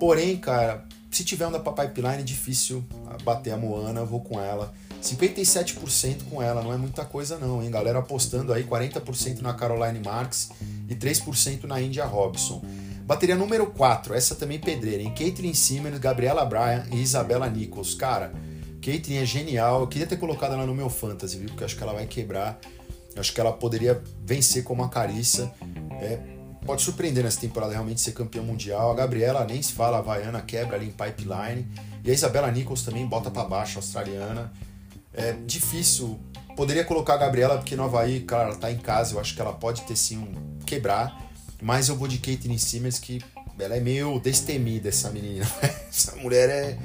[0.00, 2.82] Porém, cara, se tiver onda para pipeline, é difícil
[3.22, 4.72] bater a Moana, eu vou com ela.
[5.02, 7.70] 57% com ela, não é muita coisa não, hein?
[7.70, 10.50] Galera apostando aí 40% na Caroline Marks
[10.88, 12.62] e 3% na India Robson.
[13.04, 15.14] Bateria número 4, essa também pedreira, hein?
[15.16, 17.94] Caitlyn Simmons, Gabriela Bryan e Isabela Nichols.
[17.94, 18.32] Cara,
[18.82, 19.80] Caitlyn é genial.
[19.80, 21.48] Eu queria ter colocado ela no meu fantasy, viu?
[21.48, 22.58] Porque acho que ela vai quebrar
[23.20, 25.52] acho que ela poderia vencer como a Carissa.
[26.00, 26.18] É,
[26.64, 28.90] pode surpreender nessa temporada realmente ser campeã mundial.
[28.90, 31.66] A Gabriela nem se fala, a Havaiana quebra ali em pipeline.
[32.04, 34.52] E a Isabela Nichols também bota para baixo, australiana.
[35.16, 36.20] É difícil.
[36.56, 39.40] Poderia colocar a Gabriela, porque no Havaí, cara, ela tá em casa, eu acho que
[39.40, 41.26] ela pode ter sim um quebrar.
[41.60, 43.20] Mas eu vou de Caitlyn Simmons, que
[43.58, 45.46] ela é meio destemida, essa menina.
[45.88, 46.78] essa mulher é,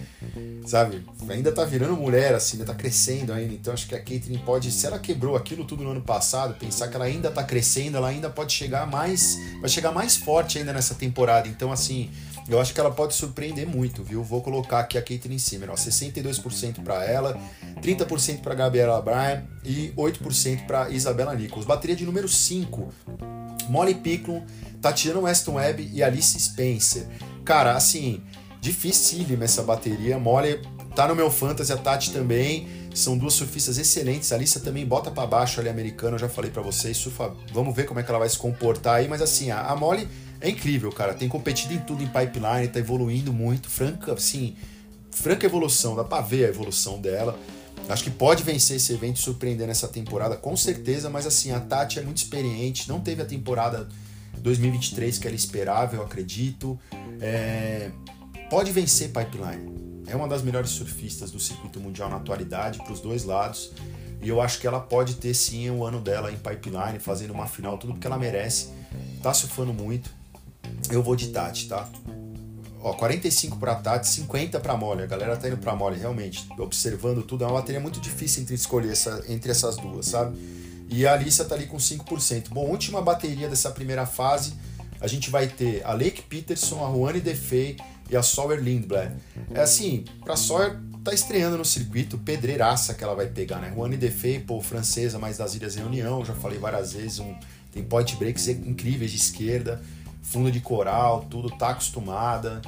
[0.65, 3.53] sabe, ainda tá virando mulher, assim, ainda tá crescendo ainda.
[3.53, 6.87] Então acho que a Caitlyn pode, se ela quebrou aquilo tudo no ano passado, pensar
[6.87, 10.71] que ela ainda tá crescendo, ela ainda pode chegar mais, vai chegar mais forte ainda
[10.71, 11.47] nessa temporada.
[11.47, 12.09] Então, assim,
[12.47, 14.23] eu acho que ela pode surpreender muito, viu?
[14.23, 17.39] Vou colocar aqui a Caitlyn Simmer, ó, 62% para ela,
[17.81, 21.65] 30% para Gabriela Bryan e 8% para Isabela Nichols.
[21.65, 22.89] Bateria de número 5,
[23.69, 24.43] Molly Picklum
[24.81, 27.05] Tatiana Weston Webb e Alice Spencer.
[27.45, 28.21] Cara, assim,
[28.59, 30.17] dificílima essa bateria.
[30.17, 30.59] Molly
[30.95, 32.67] tá no meu fantasy, a Tati também.
[32.93, 34.31] São duas surfistas excelentes.
[34.31, 36.97] A Alice também bota para baixo ali americana, eu já falei para vocês.
[36.97, 39.75] Surfa, vamos ver como é que ela vai se comportar aí, mas assim, a, a
[39.75, 40.07] Molly
[40.41, 41.13] é incrível, cara.
[41.13, 43.69] Tem competido em tudo em pipeline, tá evoluindo muito.
[43.69, 44.55] Franca, assim,
[45.11, 47.39] franca evolução, dá pra ver a evolução dela.
[47.87, 51.99] Acho que pode vencer esse evento surpreender nessa temporada, com certeza, mas assim, a Tati
[51.99, 53.87] é muito experiente, não teve a temporada
[54.37, 56.79] 2023 que ela esperava, eu acredito.
[57.19, 57.91] É,
[58.49, 60.03] pode vencer Pipeline.
[60.07, 63.71] É uma das melhores surfistas do circuito mundial na atualidade, para os dois lados.
[64.21, 67.47] E eu acho que ela pode ter sim o ano dela em Pipeline, fazendo uma
[67.47, 68.69] final, tudo porque ela merece.
[69.21, 70.20] Tá surfando muito.
[70.89, 71.89] Eu vou de Tati, tá?
[72.83, 75.03] Ó, 45 para Tati, 50 para Molly.
[75.03, 76.47] A galera tá indo para Molly, realmente.
[76.57, 80.37] Observando tudo, é uma bateria muito difícil entre escolher essa, entre essas duas, sabe?
[80.89, 82.49] E a Alissa tá ali com 5%.
[82.49, 84.53] Bom, última bateria dessa primeira fase,
[84.99, 87.77] a gente vai ter a Lake Peterson, a Juane Defey
[88.09, 89.15] e a Sawyer Lindblad.
[89.53, 93.71] É assim, pra Sawyer tá estreando no circuito, pedreiraça que ela vai pegar, né?
[93.73, 97.35] Juane Defey, pô, francesa, mas das Ilhas Reunião, já falei várias vezes, um,
[97.71, 99.81] tem point breaks incríveis de esquerda,
[100.21, 102.61] fundo de coral, tudo, tá acostumada.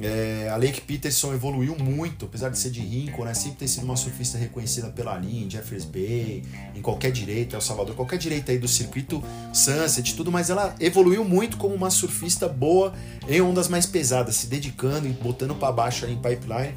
[0.00, 3.34] É, a Lake Peterson evoluiu muito, apesar de ser de Rincon, né?
[3.34, 7.96] Sempre ter sido uma surfista reconhecida pela linha, Jeffers Bay, em qualquer direita, El Salvador,
[7.96, 12.94] qualquer direita aí do circuito Sunset, tudo, mas ela evoluiu muito como uma surfista boa
[13.28, 16.74] em ondas mais pesadas, se dedicando e botando para baixo ali em pipeline.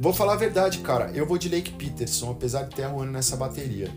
[0.00, 3.10] Vou falar a verdade, cara, eu vou de Lake Peterson, apesar de ter a Ruane
[3.10, 3.90] nessa bateria.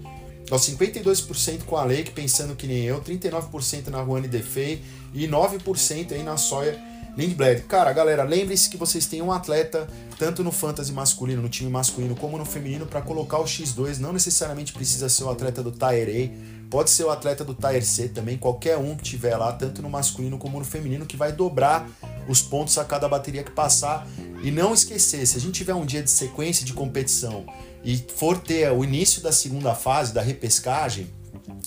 [0.51, 4.83] Aos 52% com a Lake, pensando que nem eu, 39% na Ruane Defei
[5.15, 6.77] e 9% aí na Soia
[7.17, 7.61] Lindblad.
[7.61, 9.87] Cara, galera, lembre-se que vocês têm um atleta,
[10.19, 13.99] tanto no fantasy masculino, no time masculino, como no feminino, para colocar o X2.
[13.99, 17.81] Não necessariamente precisa ser o atleta do Tire A, pode ser o atleta do Tire
[17.81, 21.31] C também, qualquer um que tiver lá, tanto no masculino como no feminino, que vai
[21.31, 21.89] dobrar
[22.27, 24.05] os pontos a cada bateria que passar.
[24.43, 27.45] E não esquecer, se a gente tiver um dia de sequência de competição
[27.83, 31.07] e for ter o início da segunda fase, da repescagem,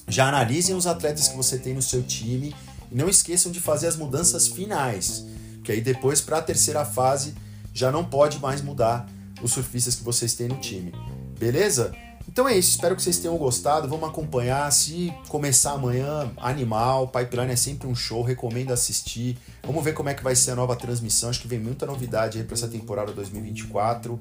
[0.07, 2.55] já analisem os atletas que você tem no seu time
[2.91, 5.25] não esqueçam de fazer as mudanças finais,
[5.63, 7.35] que aí depois para a terceira fase
[7.73, 9.09] já não pode mais mudar
[9.43, 10.93] os surfistas que vocês têm no time.
[11.39, 11.95] Beleza?
[12.29, 13.89] Então é isso, espero que vocês tenham gostado.
[13.89, 14.71] Vamos acompanhar.
[14.71, 17.09] Se começar amanhã, animal.
[17.09, 19.39] Pipeline é sempre um show, recomendo assistir.
[19.63, 21.31] Vamos ver como é que vai ser a nova transmissão.
[21.31, 24.21] Acho que vem muita novidade aí para essa temporada 2024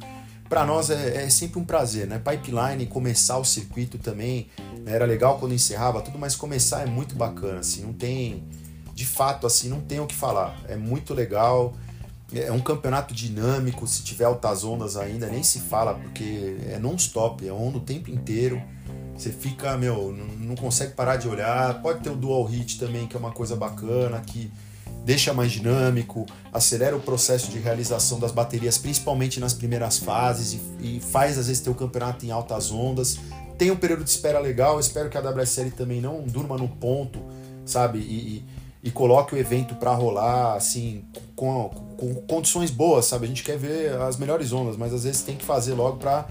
[0.50, 2.20] para nós é, é, sempre um prazer, né?
[2.20, 4.48] Pipeline, começar o circuito também,
[4.80, 4.94] né?
[4.94, 8.44] era legal quando encerrava tudo, mas começar é muito bacana, assim, não tem,
[8.94, 11.74] de fato, assim, não tem o que falar, é muito legal,
[12.34, 17.48] é um campeonato dinâmico, se tiver altas ondas ainda, nem se fala, porque é non-stop,
[17.48, 18.62] é onda o tempo inteiro,
[19.18, 23.16] você fica, meu, não, consegue parar de olhar, pode ter o dual hit também, que
[23.16, 24.52] é uma coisa bacana, que
[25.08, 30.98] deixa mais dinâmico, acelera o processo de realização das baterias, principalmente nas primeiras fases, e,
[30.98, 33.18] e faz às vezes ter o campeonato em altas ondas.
[33.58, 37.22] Tem um período de espera legal, espero que a WSL também não durma no ponto,
[37.66, 38.00] sabe?
[38.00, 38.46] E, e,
[38.84, 41.06] e coloque o evento para rolar assim,
[41.38, 43.28] com, com, condições boas, sabe?
[43.28, 46.28] A gente quer ver as melhores ondas, mas às vezes tem que fazer logo para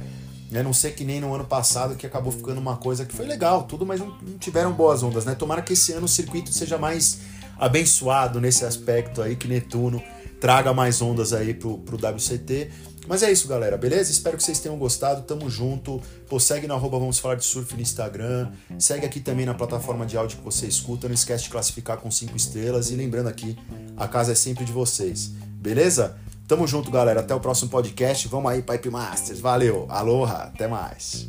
[0.51, 3.25] né, não ser que nem no ano passado que acabou ficando uma coisa que foi
[3.25, 5.35] legal, tudo, mas não, não tiveram boas ondas, né?
[5.35, 7.21] Tomara que esse ano o circuito seja mais
[7.59, 10.03] abençoado nesse aspecto aí, que Netuno
[10.41, 12.71] traga mais ondas aí pro, pro WCT.
[13.09, 14.11] Mas é isso, galera, beleza?
[14.11, 15.23] Espero que vocês tenham gostado.
[15.23, 16.03] Tamo junto.
[16.29, 18.51] Pô, segue na arroba Vamos Falar de Surf no Instagram.
[18.79, 21.07] Segue aqui também na plataforma de áudio que você escuta.
[21.07, 22.91] Não esquece de classificar com cinco estrelas.
[22.91, 23.57] E lembrando aqui,
[23.97, 25.31] a casa é sempre de vocês.
[25.61, 26.17] Beleza?
[26.49, 27.21] Tamo junto, galera.
[27.21, 28.27] Até o próximo podcast.
[28.27, 29.39] Vamos aí, Pipe Masters.
[29.39, 29.87] Valeu.
[29.89, 30.51] Aloha.
[30.55, 31.29] Até mais.